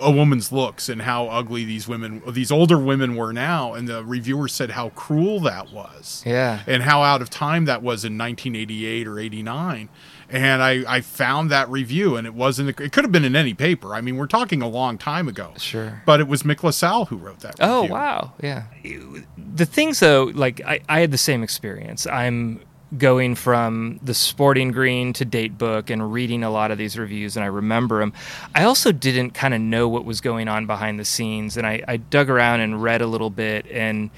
a 0.00 0.12
woman's 0.12 0.52
looks 0.52 0.88
and 0.88 1.02
how 1.02 1.26
ugly 1.26 1.64
these 1.64 1.88
women, 1.88 2.22
these 2.30 2.52
older 2.52 2.78
women, 2.78 3.16
were 3.16 3.32
now. 3.32 3.74
And 3.74 3.88
the 3.88 4.04
reviewer 4.04 4.46
said 4.46 4.70
how 4.70 4.90
cruel 4.90 5.40
that 5.40 5.72
was, 5.72 6.22
Yeah. 6.24 6.60
and 6.68 6.84
how 6.84 7.02
out 7.02 7.20
of 7.20 7.28
time 7.30 7.64
that 7.64 7.82
was 7.82 8.04
in 8.04 8.16
1988 8.16 9.08
or 9.08 9.18
89. 9.18 9.88
And 10.32 10.62
I, 10.62 10.82
I 10.88 11.00
found 11.02 11.50
that 11.50 11.68
review, 11.68 12.16
and 12.16 12.26
it 12.26 12.32
wasn't. 12.32 12.80
It 12.80 12.90
could 12.90 13.04
have 13.04 13.12
been 13.12 13.24
in 13.24 13.36
any 13.36 13.52
paper. 13.52 13.94
I 13.94 14.00
mean, 14.00 14.16
we're 14.16 14.26
talking 14.26 14.62
a 14.62 14.68
long 14.68 14.96
time 14.96 15.28
ago. 15.28 15.52
Sure. 15.58 16.02
But 16.06 16.20
it 16.20 16.26
was 16.26 16.42
Mick 16.42 16.62
LaSalle 16.62 17.04
who 17.04 17.16
wrote 17.18 17.40
that. 17.40 17.56
Oh 17.60 17.82
review. 17.82 17.94
wow, 17.94 18.32
yeah. 18.42 18.64
The 19.36 19.66
things 19.66 20.00
though, 20.00 20.32
like 20.34 20.62
I, 20.62 20.80
I 20.88 21.00
had 21.00 21.10
the 21.10 21.18
same 21.18 21.42
experience. 21.42 22.06
I'm 22.06 22.60
going 22.98 23.34
from 23.34 23.98
the 24.02 24.14
Sporting 24.14 24.70
Green 24.70 25.12
to 25.14 25.24
Date 25.24 25.56
Book 25.56 25.90
and 25.90 26.12
reading 26.12 26.42
a 26.42 26.50
lot 26.50 26.70
of 26.70 26.78
these 26.78 26.98
reviews, 26.98 27.36
and 27.36 27.44
I 27.44 27.48
remember 27.48 28.00
them. 28.00 28.12
I 28.54 28.64
also 28.64 28.92
didn't 28.92 29.30
kind 29.30 29.54
of 29.54 29.60
know 29.60 29.88
what 29.88 30.04
was 30.04 30.20
going 30.20 30.48
on 30.48 30.66
behind 30.66 30.98
the 30.98 31.04
scenes, 31.04 31.56
and 31.56 31.66
I, 31.66 31.82
I 31.86 31.96
dug 31.98 32.28
around 32.30 32.60
and 32.60 32.82
read 32.82 33.02
a 33.02 33.06
little 33.06 33.30
bit. 33.30 33.66
And 33.70 34.10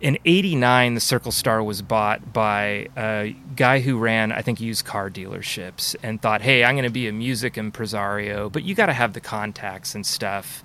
in 0.00 0.18
'89, 0.24 0.94
the 0.94 1.00
Circle 1.00 1.32
Star 1.32 1.62
was 1.62 1.82
bought 1.82 2.32
by 2.32 2.88
a 2.96 3.34
guy 3.56 3.80
who 3.80 3.98
ran, 3.98 4.32
I 4.32 4.42
think, 4.42 4.60
used 4.60 4.84
car 4.84 5.10
dealerships, 5.10 5.96
and 6.02 6.20
thought, 6.20 6.42
"Hey, 6.42 6.64
I'm 6.64 6.74
going 6.74 6.84
to 6.84 6.90
be 6.90 7.08
a 7.08 7.12
music 7.12 7.56
impresario, 7.56 8.50
but 8.50 8.62
you 8.62 8.74
got 8.74 8.86
to 8.86 8.92
have 8.92 9.12
the 9.12 9.20
contacts 9.20 9.94
and 9.94 10.04
stuff." 10.04 10.62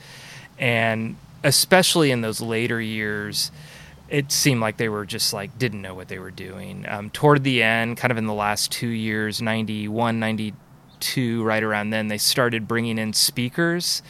and 0.62 1.16
especially 1.44 2.12
in 2.12 2.22
those 2.22 2.40
later 2.40 2.80
years 2.80 3.52
it 4.10 4.32
seemed 4.32 4.60
like 4.62 4.78
they 4.78 4.90
were 4.90 5.06
just 5.06 5.34
like 5.34 5.58
didn't 5.58 5.82
know 5.82 5.96
what 5.96 6.10
they 6.10 6.20
were 6.20 6.32
doing. 6.32 6.86
Um, 6.88 7.10
toward 7.10 7.44
the 7.44 7.64
end 7.64 7.98
kind 7.98 8.12
of 8.12 8.18
in 8.18 8.26
the 8.28 8.34
last 8.34 8.72
two 8.72 8.88
years 8.88 9.42
91 9.42 10.20
92 10.20 11.44
right 11.44 11.64
around 11.64 11.90
then 11.90 12.10
they 12.10 12.18
started 12.18 12.68
bringing 12.68 12.98
in 12.98 13.14
speakers. 13.14 14.04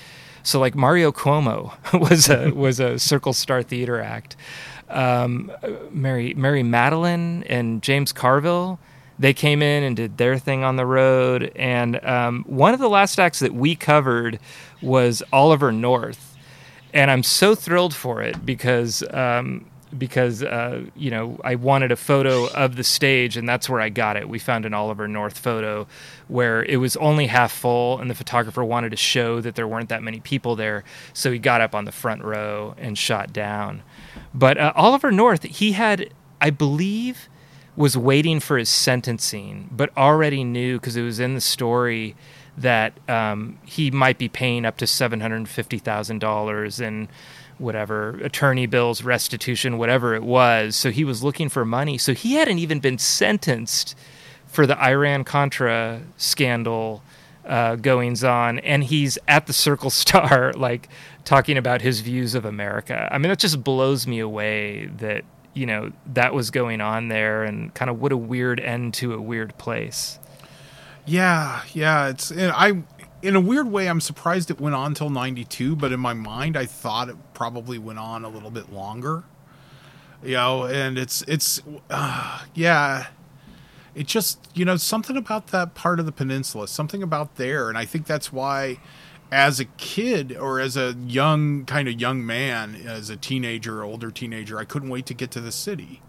So 0.44 0.60
like 0.60 0.76
mario 0.76 1.12
cuomo 1.12 1.74
was 2.10 2.30
a 2.30 2.52
was 2.56 2.80
a 2.80 3.00
circle 3.00 3.34
star 3.34 3.64
theater 3.64 4.02
act 4.02 4.36
um, 4.92 5.52
mary 5.92 6.34
mary 6.36 6.64
Matalin 6.64 7.46
and 7.48 7.82
james 7.82 8.12
carville 8.14 8.80
they 9.22 9.34
came 9.36 9.62
in 9.62 9.84
and 9.84 9.96
did 9.96 10.18
their 10.18 10.40
thing 10.40 10.64
on 10.64 10.78
the 10.78 10.86
road. 10.86 11.52
And 11.56 12.04
um, 12.04 12.44
one 12.48 12.74
of 12.74 12.80
the 12.80 12.90
last 12.90 13.20
acts 13.20 13.38
that 13.40 13.54
we 13.54 13.76
covered 13.76 14.40
was 14.82 15.22
oliver 15.32 15.72
north. 15.72 16.36
And 16.92 17.12
I'm 17.12 17.22
so 17.22 17.54
thrilled 17.54 17.94
for 17.94 18.24
it 18.24 18.44
because 18.46 19.04
um, 19.14 19.66
because 19.98 20.44
uh, 20.44 20.86
you 20.96 21.12
know 21.12 21.40
I 21.44 21.56
wanted 21.56 21.92
a 21.92 21.96
photo 21.96 22.48
of 22.52 22.76
the 22.76 22.84
stage, 22.84 23.38
and 23.38 23.48
that's 23.48 23.70
where 23.70 23.82
I 23.82 23.90
got 23.90 24.18
it. 24.18 24.30
We 24.30 24.40
found 24.40 24.66
an 24.66 24.74
Oliver 24.74 25.08
North 25.08 25.38
photo 25.38 25.88
where 26.28 26.64
it 26.64 26.78
was 26.78 26.96
only 26.98 27.28
half 27.28 27.52
full, 27.52 28.00
and 28.00 28.10
the 28.10 28.16
photographer 28.16 28.64
wanted 28.64 28.92
to 28.92 28.98
show 28.98 29.42
that 29.42 29.56
there 29.56 29.68
weren't 29.68 29.90
that 29.90 30.04
many 30.04 30.20
people 30.20 30.56
there, 30.56 30.84
so 31.14 31.32
he 31.32 31.40
got 31.40 31.62
up 31.62 31.76
on 31.76 31.86
the 31.86 31.92
front 31.92 32.24
row 32.24 32.76
and 32.78 32.98
shot 32.98 33.34
down. 33.34 33.84
But 34.34 34.58
uh, 34.58 34.74
Oliver 34.76 35.12
North, 35.12 35.44
he 35.44 35.74
had, 35.74 36.14
I 36.40 36.50
believe, 36.50 37.30
was 37.76 37.98
waiting 37.98 38.40
for 38.40 38.58
his 38.58 38.70
sentencing, 38.70 39.70
but 39.72 39.96
already 39.98 40.44
knew 40.44 40.80
because 40.80 40.96
it 40.96 41.04
was 41.04 41.20
in 41.20 41.36
the 41.36 41.42
story 41.42 42.16
that 42.58 42.94
um, 43.10 43.58
he 43.66 43.90
might 43.92 44.18
be 44.18 44.28
paying 44.28 44.66
up 44.66 44.78
to 44.78 44.88
seven 44.88 45.22
hundred 45.22 45.48
fifty 45.48 45.78
thousand 45.78 46.20
dollars 46.20 46.80
in 46.80 47.08
whatever 47.62 48.12
attorney 48.22 48.66
bills, 48.66 49.04
restitution, 49.04 49.78
whatever 49.78 50.14
it 50.16 50.24
was. 50.24 50.76
So 50.76 50.92
he 50.92 51.04
was 51.04 51.24
looking 51.24 51.48
for 51.48 51.64
money. 51.64 51.98
So 51.98 52.14
he 52.14 52.34
hadn't 52.34 52.60
even 52.60 52.80
been 52.80 52.98
sentenced 52.98 53.96
for 54.48 54.68
the 54.68 54.78
Iran 54.84 55.24
Contra 55.24 56.02
scandal 56.18 57.04
uh, 57.46 57.76
goings 57.76 58.24
on, 58.24 58.60
and 58.60 58.84
he's 58.84 59.18
at 59.28 59.48
the 59.48 59.54
Circle 59.54 59.90
Star, 59.90 60.54
like 60.58 60.90
talking 61.24 61.58
about 61.58 61.82
his 61.82 62.02
views 62.02 62.36
of 62.36 62.46
America. 62.46 63.08
I 63.12 63.18
mean, 63.18 63.30
that 63.30 63.40
just 63.40 63.64
blows 63.64 64.06
me 64.06 64.20
away 64.20 64.88
that 64.98 65.24
you 65.54 65.66
know 65.66 65.92
that 66.14 66.34
was 66.34 66.52
going 66.52 66.82
on 66.82 67.08
there, 67.08 67.44
and 67.44 67.74
kind 67.74 67.90
of 67.90 68.02
what 68.02 68.12
a 68.12 68.18
weird 68.18 68.60
end 68.60 68.94
to 68.96 69.14
a 69.14 69.22
weird 69.22 69.58
place. 69.58 70.20
Yeah, 71.06 71.64
yeah. 71.74 72.10
It's 72.10 72.32
and 72.32 72.52
I, 72.52 72.84
in 73.22 73.36
a 73.36 73.40
weird 73.40 73.72
way, 73.72 73.88
I'm 73.88 74.02
surprised 74.02 74.50
it 74.52 74.60
went 74.60 74.76
on 74.76 74.94
till 74.94 75.10
'92. 75.10 75.76
But 75.76 75.92
in 75.92 76.00
my 76.00 76.14
mind, 76.14 76.58
I 76.58 76.66
thought 76.66 77.10
it 77.10 77.16
probably 77.34 77.78
went 77.78 78.00
on 78.00 78.24
a 78.24 78.30
little 78.30 78.52
bit 78.52 78.72
longer. 78.72 79.24
You 80.24 80.36
know, 80.36 80.64
and 80.66 80.98
it's 80.98 81.24
it's, 81.28 81.62
uh, 81.90 82.42
yeah. 82.54 83.08
It 83.94 84.08
just 84.08 84.40
you 84.54 84.64
know 84.64 84.78
something 84.78 85.18
about 85.18 85.48
that 85.48 85.76
part 85.76 86.00
of 86.00 86.06
the 86.06 86.12
peninsula, 86.12 86.68
something 86.68 87.04
about 87.04 87.36
there, 87.36 87.68
and 87.68 87.78
I 87.78 87.86
think 87.86 88.06
that's 88.06 88.32
why, 88.32 88.80
as 89.32 89.60
a 89.60 89.66
kid 89.66 90.38
or 90.38 90.60
as 90.62 90.78
a 90.78 90.96
young 91.06 91.66
kind 91.66 91.90
of 91.90 92.00
young 92.00 92.26
man, 92.26 92.76
as 92.76 93.10
a 93.10 93.18
teenager, 93.18 93.84
older 93.84 94.10
teenager, 94.10 94.58
I 94.58 94.64
couldn't 94.64 94.90
wait 94.90 95.06
to 95.08 95.14
get 95.14 95.30
to 95.32 95.42
the 95.42 95.52
city 95.52 96.02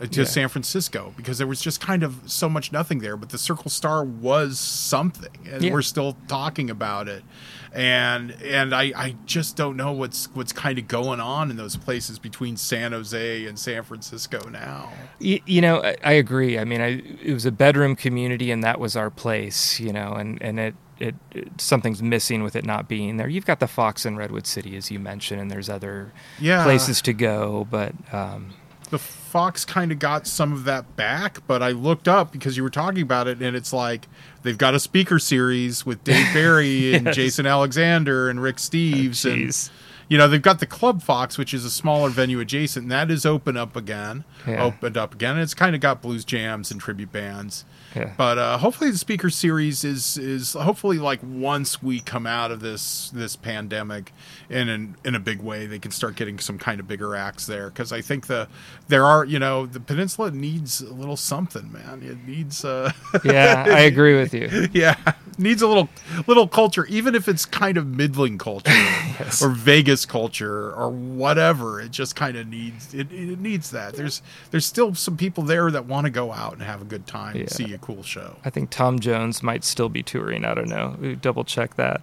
to 0.00 0.20
Yeah. 0.20 0.26
San 0.26 0.48
Francisco 0.48 1.12
because 1.16 1.38
there 1.38 1.46
was 1.46 1.60
just 1.60 1.80
kind 1.80 2.02
of 2.02 2.20
so 2.26 2.48
much 2.48 2.70
nothing 2.72 3.00
there. 3.00 3.16
But 3.16 3.30
the 3.30 3.38
Circle 3.38 3.70
Star 3.70 4.04
was 4.04 4.58
something, 4.60 5.30
and 5.50 5.62
Yeah. 5.62 5.72
we're 5.72 5.82
still 5.82 6.16
talking 6.28 6.70
about 6.70 7.08
it. 7.08 7.24
And 7.72 8.30
and 8.42 8.74
I, 8.74 8.92
I 8.96 9.16
just 9.26 9.56
don't 9.56 9.76
know 9.76 9.92
what's 9.92 10.28
what's 10.34 10.52
kind 10.52 10.78
of 10.78 10.88
going 10.88 11.20
on 11.20 11.50
in 11.50 11.56
those 11.56 11.76
places 11.76 12.18
between 12.18 12.56
San 12.56 12.92
Jose 12.92 13.44
and 13.44 13.58
San 13.58 13.82
Francisco 13.82 14.48
now. 14.48 14.90
You, 15.18 15.40
you 15.46 15.60
know, 15.60 15.82
I, 15.82 15.96
I 16.02 16.12
agree. 16.12 16.58
I 16.58 16.64
mean, 16.64 16.80
I, 16.80 17.02
it 17.22 17.34
was 17.34 17.44
a 17.44 17.52
bedroom 17.52 17.94
community, 17.94 18.50
and 18.50 18.64
that 18.64 18.80
was 18.80 18.96
our 18.96 19.10
place. 19.10 19.78
You 19.80 19.92
know, 19.92 20.12
and 20.14 20.40
and 20.42 20.58
it, 20.58 20.74
it 20.98 21.14
it 21.32 21.60
something's 21.60 22.02
missing 22.02 22.42
with 22.42 22.56
it 22.56 22.64
not 22.64 22.88
being 22.88 23.18
there. 23.18 23.28
You've 23.28 23.46
got 23.46 23.60
the 23.60 23.68
Fox 23.68 24.06
in 24.06 24.16
Redwood 24.16 24.46
City, 24.46 24.74
as 24.76 24.90
you 24.90 24.98
mentioned, 24.98 25.40
and 25.40 25.50
there's 25.50 25.68
other 25.68 26.12
Yeah. 26.40 26.64
places 26.64 27.02
to 27.02 27.12
go, 27.12 27.66
but. 27.70 27.92
Um, 28.14 28.54
The 28.90 28.98
Fox 28.98 29.64
kind 29.66 29.92
of 29.92 29.98
got 29.98 30.26
some 30.26 30.52
of 30.52 30.64
that 30.64 30.96
back, 30.96 31.46
but 31.46 31.62
I 31.62 31.70
looked 31.72 32.08
up 32.08 32.32
because 32.32 32.56
you 32.56 32.62
were 32.62 32.70
talking 32.70 33.02
about 33.02 33.28
it, 33.28 33.42
and 33.42 33.54
it's 33.54 33.72
like 33.72 34.08
they've 34.42 34.56
got 34.56 34.74
a 34.74 34.80
speaker 34.80 35.18
series 35.18 35.84
with 35.84 36.02
Dave 36.04 36.26
Barry 36.32 36.94
and 36.94 37.06
Yes. 37.06 37.16
Jason 37.16 37.46
Alexander 37.46 38.30
and 38.30 38.40
Rick 38.40 38.56
Steves, 38.56 39.30
and 39.30 39.70
you 40.08 40.16
know, 40.16 40.26
they've 40.26 40.40
got 40.40 40.58
the 40.58 40.66
Club 40.66 41.02
Fox, 41.02 41.36
which 41.36 41.52
is 41.52 41.66
a 41.66 41.70
smaller 41.70 42.08
venue 42.08 42.40
adjacent, 42.40 42.84
and 42.84 42.90
that 42.92 43.10
is 43.10 43.26
open 43.26 43.58
up 43.58 43.76
again, 43.76 44.24
Yeah. 44.46 44.62
opened 44.64 44.96
up 44.96 45.12
again. 45.14 45.32
And 45.34 45.42
it's 45.42 45.52
kind 45.52 45.74
of 45.74 45.82
got 45.82 46.00
blues 46.00 46.24
jams 46.24 46.70
and 46.70 46.80
tribute 46.80 47.12
bands. 47.12 47.66
Yeah. 47.96 48.12
But 48.16 48.38
uh, 48.38 48.58
hopefully, 48.58 48.90
the 48.90 48.98
speaker 48.98 49.30
series 49.30 49.82
is 49.84 50.18
is 50.18 50.52
hopefully 50.52 50.98
like 50.98 51.20
once 51.22 51.82
we 51.82 52.00
come 52.00 52.26
out 52.26 52.50
of 52.50 52.60
this 52.60 53.10
this 53.14 53.34
pandemic 53.36 54.12
in 54.50 54.68
an, 54.68 54.96
in 55.04 55.14
a 55.14 55.18
big 55.20 55.40
way, 55.40 55.66
they 55.66 55.78
can 55.78 55.90
start 55.90 56.14
getting 56.16 56.38
some 56.38 56.58
kind 56.58 56.80
of 56.80 56.86
bigger 56.88 57.14
acts 57.16 57.46
there 57.46 57.70
because 57.70 57.92
I 57.92 58.00
think 58.00 58.26
the 58.26 58.48
there 58.88 59.04
are 59.04 59.24
you 59.24 59.38
know 59.38 59.64
the 59.66 59.80
peninsula 59.80 60.30
needs 60.30 60.80
a 60.82 60.92
little 60.92 61.16
something, 61.16 61.72
man. 61.72 62.02
It 62.02 62.28
needs 62.28 62.64
uh, 62.64 62.92
Yeah, 63.24 63.64
I 63.66 63.80
agree 63.80 64.16
with 64.18 64.34
you. 64.34 64.68
yeah, 64.72 64.96
needs 65.38 65.62
a 65.62 65.66
little 65.66 65.88
little 66.26 66.46
culture, 66.48 66.84
even 66.86 67.14
if 67.14 67.26
it's 67.28 67.46
kind 67.46 67.78
of 67.78 67.86
middling 67.86 68.36
culture 68.38 68.70
or 69.42 69.48
Vegas 69.50 70.04
culture 70.04 70.72
or 70.72 70.90
whatever. 70.90 71.80
It 71.80 71.90
just 71.90 72.16
kind 72.16 72.36
of 72.36 72.46
needs 72.48 72.92
it, 72.94 73.10
it 73.12 73.40
needs 73.40 73.70
that. 73.70 73.94
There's 73.94 74.20
there's 74.50 74.66
still 74.66 74.94
some 74.94 75.16
people 75.16 75.42
there 75.44 75.70
that 75.70 75.86
want 75.86 76.04
to 76.04 76.10
go 76.10 76.32
out 76.32 76.52
and 76.52 76.62
have 76.62 76.82
a 76.82 76.84
good 76.84 77.06
time 77.06 77.32
and 77.36 77.40
Yeah. 77.42 77.48
see 77.48 77.72
a 77.74 77.78
cool 77.88 78.02
show. 78.02 78.36
I 78.44 78.50
think 78.50 78.68
Tom 78.68 78.98
Jones 78.98 79.42
might 79.42 79.64
still 79.64 79.88
be 79.88 80.02
touring. 80.02 80.44
I 80.44 80.52
don't 80.52 80.68
know. 80.68 80.94
We 81.00 81.14
double 81.14 81.42
check 81.42 81.76
that. 81.76 82.02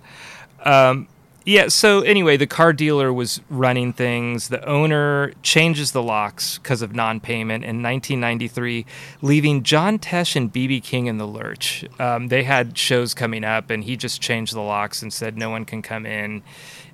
Um, 0.63 1.07
yeah. 1.45 1.67
So 1.67 2.01
anyway, 2.01 2.37
the 2.37 2.47
car 2.47 2.73
dealer 2.73 3.13
was 3.13 3.39
running 3.51 3.93
things. 3.93 4.47
The 4.47 4.67
owner 4.67 5.33
changes 5.43 5.91
the 5.91 6.01
locks 6.01 6.57
because 6.57 6.81
of 6.81 6.95
non-payment 6.95 7.63
in 7.63 7.83
1993, 7.83 8.83
leaving 9.21 9.61
John 9.61 9.99
Tesh 9.99 10.35
and 10.35 10.51
BB 10.51 10.81
King 10.81 11.05
in 11.05 11.19
the 11.19 11.27
lurch. 11.27 11.85
Um, 11.99 12.29
they 12.29 12.41
had 12.41 12.75
shows 12.75 13.13
coming 13.13 13.43
up, 13.43 13.69
and 13.69 13.83
he 13.83 13.95
just 13.95 14.19
changed 14.21 14.55
the 14.55 14.61
locks 14.61 15.03
and 15.03 15.13
said 15.13 15.37
no 15.37 15.51
one 15.51 15.65
can 15.65 15.83
come 15.83 16.07
in. 16.07 16.41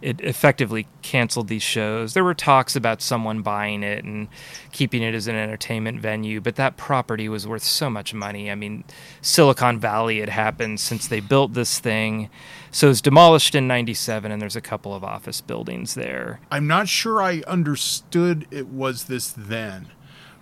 It 0.02 0.20
effectively 0.22 0.88
canceled 1.04 1.48
these 1.48 1.62
shows. 1.62 2.14
There 2.16 2.24
were 2.24 2.34
talks 2.34 2.76
about 2.76 3.04
someone 3.04 3.44
buying 3.44 3.84
it 3.84 4.04
and 4.04 4.30
keeping 4.72 5.04
it 5.04 5.14
as 5.14 5.28
an 5.28 5.36
entertainment 5.36 6.00
venue, 6.00 6.42
but 6.42 6.56
that 6.56 6.76
property 6.76 7.30
was 7.30 7.48
worth 7.48 7.64
so 7.64 7.90
much 7.90 8.14
money. 8.14 8.50
I 8.50 8.56
mean, 8.56 8.84
Silicon 9.22 9.80
Valley 9.80 10.20
had 10.20 10.30
happened 10.30 10.80
since 10.80 11.08
they 11.08 11.20
built 11.20 11.54
this 11.54 11.80
thing. 11.80 12.30
So 12.72 12.88
it 12.88 12.90
was 12.90 13.02
demolished 13.02 13.54
in 13.54 13.68
97, 13.68 14.32
and 14.32 14.42
there's 14.42 14.56
a 14.56 14.62
couple 14.62 14.96
of 14.96 15.04
office 15.04 15.40
buildings 15.42 15.94
there. 15.94 16.40
I'm 16.50 16.66
not 16.66 16.88
sure 16.88 17.22
I 17.22 17.44
understood 17.46 18.48
it 18.50 18.70
was 18.70 19.04
this 19.04 19.32
then, 19.38 19.90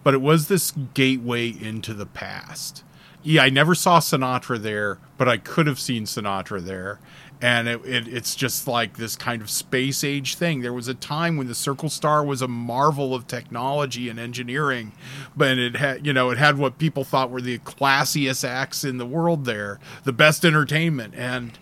but 0.04 0.14
it 0.14 0.22
was 0.22 0.48
this 0.48 0.72
gateway 0.94 1.50
into 1.50 1.94
the 1.94 2.06
past. 2.06 2.84
Yeah, 3.22 3.44
I 3.44 3.50
never 3.50 3.76
saw 3.76 4.00
Sinatra 4.00 4.62
there, 4.62 5.00
but 5.18 5.28
I 5.28 5.36
could 5.36 5.68
have 5.68 5.80
seen 5.80 6.06
Sinatra 6.06 6.64
there. 6.64 7.00
And 7.42 7.70
it, 7.70 7.86
it, 7.86 8.08
it's 8.08 8.36
just 8.36 8.68
like 8.68 8.98
this 8.98 9.16
kind 9.16 9.42
of 9.42 9.50
space 9.50 10.04
age 10.04 10.36
thing. 10.36 10.60
There 10.60 10.74
was 10.74 10.90
a 10.90 10.94
time 10.94 11.38
when 11.38 11.48
the 11.48 11.56
Circle 11.56 11.90
Star 11.90 12.24
was 12.24 12.42
a 12.42 12.50
marvel 12.50 13.16
of 13.16 13.28
technology 13.28 14.10
and 14.10 14.20
engineering, 14.20 14.92
but 15.38 15.58
it 15.58 15.78
had, 15.78 16.06
you 16.06 16.12
know, 16.12 16.32
it 16.32 16.38
had 16.38 16.58
what 16.58 16.78
people 16.78 17.06
thought 17.06 17.32
were 17.32 17.40
the 17.40 17.60
classiest 17.60 18.44
acts 18.46 18.84
in 18.84 18.98
the 18.98 19.06
world 19.06 19.46
there, 19.46 19.80
the 20.04 20.12
best 20.12 20.44
entertainment. 20.44 21.14
And, 21.16 21.58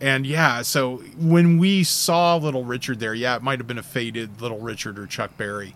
and 0.00 0.26
yeah, 0.26 0.62
so 0.62 0.98
when 1.18 1.58
we 1.58 1.84
saw 1.84 2.36
Little 2.36 2.64
Richard 2.64 2.98
there, 2.98 3.12
yeah, 3.12 3.36
it 3.36 3.42
might 3.42 3.58
have 3.58 3.66
been 3.66 3.78
a 3.78 3.82
faded 3.82 4.40
Little 4.40 4.60
Richard 4.60 4.98
or 4.98 5.06
Chuck 5.06 5.36
Berry. 5.36 5.74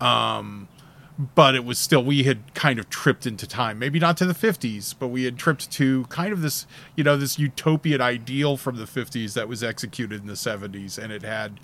Um, 0.00 0.66
but 1.16 1.54
it 1.54 1.64
was 1.64 1.78
still, 1.78 2.02
we 2.02 2.24
had 2.24 2.54
kind 2.54 2.78
of 2.78 2.90
tripped 2.90 3.24
into 3.26 3.46
time. 3.46 3.78
Maybe 3.78 4.00
not 4.00 4.16
to 4.16 4.26
the 4.26 4.34
50s, 4.34 4.94
but 4.98 5.08
we 5.08 5.24
had 5.24 5.38
tripped 5.38 5.70
to 5.72 6.04
kind 6.04 6.32
of 6.32 6.42
this, 6.42 6.66
you 6.96 7.04
know, 7.04 7.16
this 7.16 7.38
utopian 7.38 8.00
ideal 8.00 8.56
from 8.56 8.76
the 8.76 8.84
50s 8.84 9.34
that 9.34 9.48
was 9.48 9.62
executed 9.62 10.22
in 10.22 10.26
the 10.26 10.32
70s. 10.32 10.98
And 10.98 11.12
it 11.12 11.22
had 11.22 11.60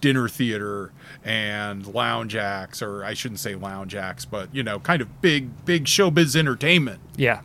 dinner 0.00 0.28
theater 0.28 0.92
and 1.24 1.86
lounge 1.86 2.36
acts, 2.36 2.82
or 2.82 3.04
I 3.04 3.14
shouldn't 3.14 3.40
say 3.40 3.56
lounge 3.56 3.96
acts, 3.96 4.24
but, 4.24 4.54
you 4.54 4.62
know, 4.62 4.78
kind 4.78 5.02
of 5.02 5.20
big, 5.20 5.64
big 5.64 5.86
showbiz 5.86 6.36
entertainment. 6.36 7.00
Yeah. 7.16 7.40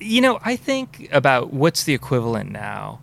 You 0.00 0.20
know, 0.20 0.40
I 0.44 0.56
think 0.56 1.08
about 1.12 1.52
what's 1.52 1.84
the 1.84 1.94
equivalent 1.94 2.50
now. 2.50 2.98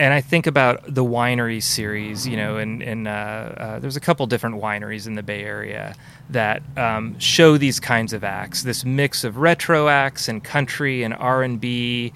And 0.00 0.14
I 0.14 0.22
think 0.22 0.46
about 0.46 0.94
the 0.94 1.04
winery 1.04 1.62
series, 1.62 2.26
you 2.26 2.34
know, 2.34 2.56
and, 2.56 2.82
and 2.82 3.06
uh, 3.06 3.10
uh, 3.10 3.78
there's 3.80 3.96
a 3.96 4.00
couple 4.00 4.26
different 4.26 4.56
wineries 4.56 5.06
in 5.06 5.14
the 5.14 5.22
Bay 5.22 5.44
Area 5.44 5.94
that 6.30 6.62
um, 6.78 7.18
show 7.18 7.58
these 7.58 7.78
kinds 7.78 8.14
of 8.14 8.24
acts. 8.24 8.62
This 8.62 8.82
mix 8.82 9.24
of 9.24 9.36
retro 9.36 9.88
acts 9.88 10.26
and 10.26 10.42
country 10.42 11.02
and 11.02 11.12
R 11.12 11.42
and 11.42 11.60
B, 11.60 12.14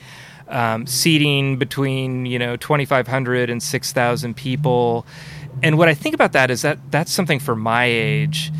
um, 0.48 0.86
seating 0.86 1.58
between 1.58 2.24
you 2.24 2.38
know 2.38 2.56
2,500 2.56 3.50
and 3.50 3.62
6,000 3.62 4.34
people. 4.34 5.04
And 5.62 5.76
what 5.76 5.90
I 5.90 5.92
think 5.92 6.14
about 6.14 6.32
that 6.32 6.50
is 6.50 6.62
that 6.62 6.78
that's 6.90 7.12
something 7.12 7.38
for 7.38 7.54
my 7.54 7.84
age. 7.84 8.50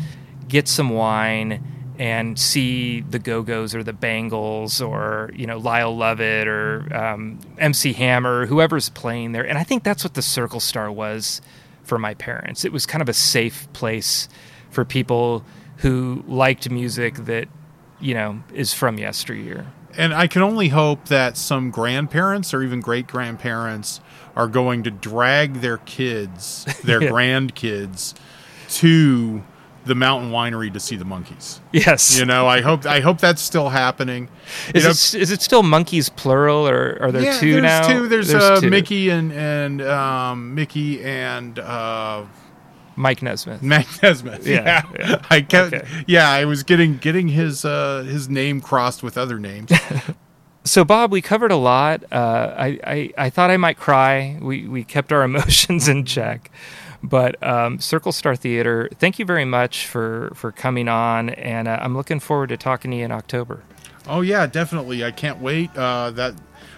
Get 0.47 0.67
some 0.67 0.91
wine 0.91 1.63
and 1.97 2.37
see 2.37 3.01
the 3.01 3.19
Go 3.19 3.41
Go's 3.41 3.73
or 3.73 3.83
the 3.83 3.93
Bangles 3.93 4.81
or 4.81 5.31
you 5.33 5.47
know 5.47 5.57
Lyle 5.57 5.95
Lovett 5.95 6.47
or 6.47 6.87
um, 6.95 7.39
MC 7.57 7.93
Hammer, 7.93 8.45
whoever's 8.45 8.89
playing 8.89 9.31
there. 9.31 9.47
And 9.47 9.57
I 9.57 9.63
think 9.63 9.83
that's 9.83 10.03
what 10.03 10.13
the 10.13 10.21
Circle 10.21 10.59
Star 10.59 10.91
was 10.91 11.41
for 11.83 11.97
my 11.99 12.13
parents. 12.13 12.65
It 12.65 12.71
was 12.71 12.85
kind 12.85 13.01
of 13.01 13.09
a 13.09 13.13
safe 13.13 13.67
place 13.73 14.27
for 14.71 14.83
people 14.83 15.45
who 15.77 16.23
liked 16.27 16.69
music 16.69 17.15
that 17.25 17.47
you 17.99 18.13
know 18.13 18.41
is 18.53 18.73
from 18.73 18.97
yesteryear. 18.97 19.67
And 19.97 20.13
I 20.13 20.27
can 20.27 20.41
only 20.41 20.67
hope 20.69 21.05
that 21.05 21.37
some 21.37 21.71
grandparents 21.71 22.53
or 22.53 22.61
even 22.61 22.81
great 22.81 23.07
grandparents 23.07 24.01
are 24.35 24.47
going 24.47 24.83
to 24.83 24.91
drag 24.91 25.61
their 25.61 25.77
kids, 25.77 26.65
their 26.83 27.01
Yeah. 27.01 27.09
grandkids, 27.11 28.13
to 28.71 29.41
the 29.85 29.95
mountain 29.95 30.31
winery 30.31 30.71
to 30.73 30.79
see 30.79 30.95
the 30.95 31.05
Monkees. 31.05 31.59
Yes. 31.71 32.17
You 32.17 32.25
know, 32.25 32.47
I 32.47 32.61
hope 32.61 32.85
I 32.85 32.99
hope 32.99 33.19
that's 33.19 33.41
still 33.41 33.69
happening. 33.69 34.29
You 34.67 34.73
Is 34.75 34.83
know, 34.83 34.89
it, 34.89 35.21
is 35.21 35.31
it 35.31 35.41
still 35.41 35.63
Monkees 35.63 36.13
plural 36.15 36.67
or 36.67 36.97
are 37.01 37.11
there 37.11 37.21
yeah, 37.23 37.39
two 37.39 37.51
there's 37.53 37.63
now? 37.63 37.87
Two. 37.87 38.07
There's, 38.07 38.33
uh, 38.33 38.61
two. 38.61 38.69
Micky 38.69 39.09
and 39.09 39.31
and 39.31 39.81
um, 39.81 40.55
Micky 40.55 41.03
and 41.03 41.59
uh, 41.59 42.25
Mike 42.95 43.21
Nesmith. 43.21 43.61
Mac 43.61 43.87
Nesmith. 44.01 44.47
Yeah, 44.47 44.63
Yeah, 44.63 44.81
yeah. 44.99 45.25
I 45.29 45.41
kept. 45.41 45.73
Okay. 45.73 45.87
Yeah, 46.07 46.29
I 46.29 46.45
was 46.45 46.63
getting 46.63 46.97
getting 46.97 47.27
his 47.29 47.65
uh, 47.65 48.03
his 48.07 48.29
name 48.29 48.61
crossed 48.61 49.03
with 49.03 49.17
other 49.17 49.39
names. 49.39 49.71
So 50.67 50.83
Bob, 50.83 51.11
we 51.11 51.21
covered 51.21 51.51
a 51.51 51.55
lot. 51.57 52.03
Uh, 52.11 52.53
I, 52.57 52.79
I 52.83 53.13
I 53.25 53.29
thought 53.29 53.51
I 53.51 53.57
might 53.57 53.77
cry. 53.77 54.39
We 54.41 54.67
we 54.67 54.83
kept 54.83 55.13
our 55.13 55.21
emotions 55.29 55.87
in 55.87 56.05
check, 56.05 56.49
but 57.07 57.41
um, 57.45 57.79
Circle 57.79 58.11
Star 58.11 58.35
Theater. 58.35 58.89
Thank 58.99 59.19
you 59.19 59.25
very 59.25 59.45
much 59.45 59.87
for 59.87 60.31
for 60.35 60.51
coming 60.51 60.87
on, 60.87 61.29
and 61.29 61.67
uh, 61.67 61.79
I'm 61.81 61.95
looking 61.95 62.19
forward 62.19 62.49
to 62.49 62.57
talking 62.57 62.91
to 62.91 62.97
you 62.97 63.05
in 63.05 63.11
October. 63.11 63.63
Oh 64.07 64.21
yeah, 64.21 64.45
definitely. 64.45 65.03
I 65.03 65.11
can't 65.11 65.39
wait. 65.39 65.75
Uh, 65.75 66.11
that 66.11 66.35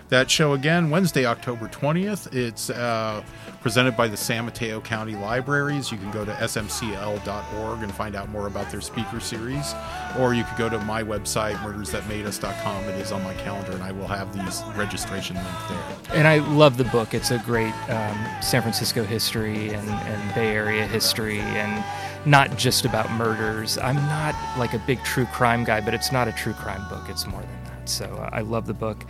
that 0.10 0.32
show 0.32 0.54
again 0.54 0.89
Wednesday, 0.89 1.26
October 1.26 1.67
twentieth. 1.67 2.34
It's 2.34 2.70
uh, 2.70 3.24
presented 3.62 3.98
by 3.98 4.08
the 4.08 4.17
San 4.17 4.46
Mateo 4.46 4.80
County 4.80 5.15
Libraries. 5.15 5.91
You 5.91 5.98
can 5.98 6.12
go 6.12 6.24
to 6.24 6.32
smcl.org 6.32 7.84
and 7.84 7.93
find 7.93 8.15
out 8.15 8.30
more 8.30 8.48
about 8.48 8.72
their 8.72 8.82
speaker 8.82 9.20
series, 9.20 9.74
or 10.17 10.34
you 10.34 10.43
could 10.46 10.58
go 10.58 10.70
to 10.70 10.80
my 10.80 11.04
website 11.04 11.56
murdersthatmadeus.com. 11.56 12.84
It 12.86 13.02
is 13.02 13.12
on 13.12 13.24
my 13.24 13.34
calendar, 13.36 13.74
and 13.74 13.84
I 13.84 13.91
will 13.91 14.08
have 14.08 14.34
these 14.34 14.63
registration 14.76 15.36
linked 15.36 15.70
there. 15.70 16.17
And 16.17 16.28
I 16.28 16.38
love 16.38 16.78
the 16.78 16.86
book. 16.86 17.13
It's 17.13 17.32
a 17.32 17.39
great 17.39 17.74
um, 17.89 18.41
San 18.41 18.62
Francisco 18.62 19.04
history 19.04 19.74
and, 19.74 19.89
and 19.89 20.36
Bay 20.36 20.50
Area 20.56 20.86
history, 20.88 21.39
and 21.39 21.84
not 22.26 22.58
just 22.58 22.86
about 22.86 23.12
murders. 23.12 23.78
I'm 23.78 23.96
not 23.96 24.36
like 24.58 24.74
a 24.74 24.80
big 24.80 25.04
true 25.04 25.26
crime 25.28 25.63
guy, 25.63 25.82
but 25.82 25.93
it's 25.93 26.12
not 26.12 26.28
a 26.28 26.32
true 26.32 26.54
crime 26.54 26.88
book. 26.89 27.10
It's 27.10 27.28
more 27.28 27.41
than 27.41 27.63
that. 27.65 27.89
So 27.89 28.06
uh, 28.06 28.30
I 28.32 28.41
love 28.41 28.67
the 28.67 28.74
book. 28.74 29.06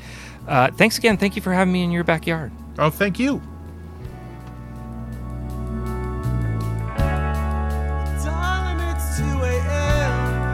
Uh, 0.47 0.71
thanks 0.71 0.97
again. 0.97 1.17
Thank 1.17 1.35
you 1.35 1.41
for 1.41 1.51
having 1.53 1.73
me 1.73 1.83
in 1.83 1.91
your 1.91 2.03
backyard. 2.05 2.51
Oh, 2.79 2.89
thank 2.89 3.19
you. 3.19 3.41
Darling, 8.23 8.79
it's 8.79 9.17
2 9.17 9.23
a.m. 9.23 10.13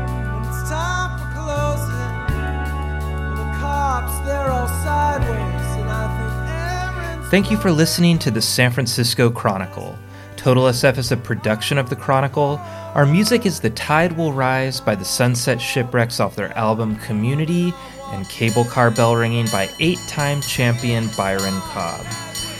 and 0.09 0.45
it's 0.45 0.69
time 0.69 1.19
for 1.19 1.25
closing. 1.39 2.35
And 2.37 3.37
the 3.37 3.59
cops, 3.59 4.17
they're 4.25 4.49
all 4.49 4.67
sideways, 4.67 5.77
and 5.77 5.89
I 5.89 6.07
think 6.17 6.49
Aaron's. 6.49 7.29
Thank 7.29 7.51
you 7.51 7.57
for 7.57 7.71
listening 7.71 8.17
to 8.19 8.31
the 8.31 8.41
San 8.41 8.71
Francisco 8.71 9.29
Chronicle. 9.29 9.97
Total 10.37 10.63
SF 10.63 10.97
is 10.97 11.11
a 11.11 11.17
production 11.17 11.77
of 11.77 11.89
the 11.89 11.95
Chronicle. 11.95 12.59
Our 12.95 13.05
music 13.05 13.45
is 13.45 13.59
The 13.61 13.69
Tide 13.69 14.17
Will 14.17 14.33
Rise 14.33 14.81
by 14.81 14.95
the 14.95 15.05
Sunset 15.05 15.61
Shipwrecks 15.61 16.19
off 16.19 16.35
their 16.35 16.55
album 16.57 16.97
Community 16.97 17.73
and 18.13 18.29
Cable 18.29 18.63
Car 18.65 18.91
Bell 18.91 19.15
Ringing 19.15 19.47
by 19.47 19.69
eight 19.79 19.99
time 20.07 20.41
champion 20.41 21.09
Byron 21.17 21.59
Cobb. 21.61 22.05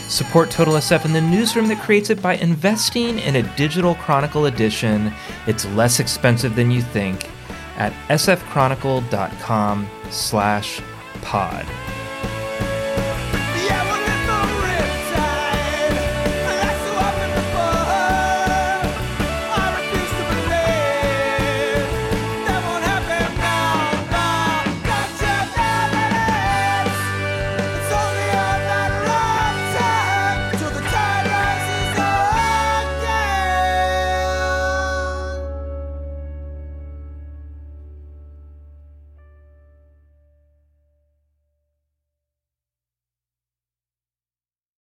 Support 0.08 0.50
Total 0.50 0.74
SF 0.74 1.06
in 1.06 1.12
the 1.12 1.20
newsroom 1.20 1.68
that 1.68 1.82
creates 1.82 2.10
it 2.10 2.20
by 2.20 2.34
investing 2.36 3.18
in 3.20 3.36
a 3.36 3.56
digital 3.56 3.94
Chronicle 3.94 4.46
edition. 4.46 5.12
It's 5.46 5.64
less 5.66 5.98
expensive 6.00 6.54
than 6.54 6.70
you 6.70 6.82
think 6.82 7.30
at 7.76 7.92
sfchronicle.com 8.08 9.88
slash 10.10 10.80
pod. 11.22 11.66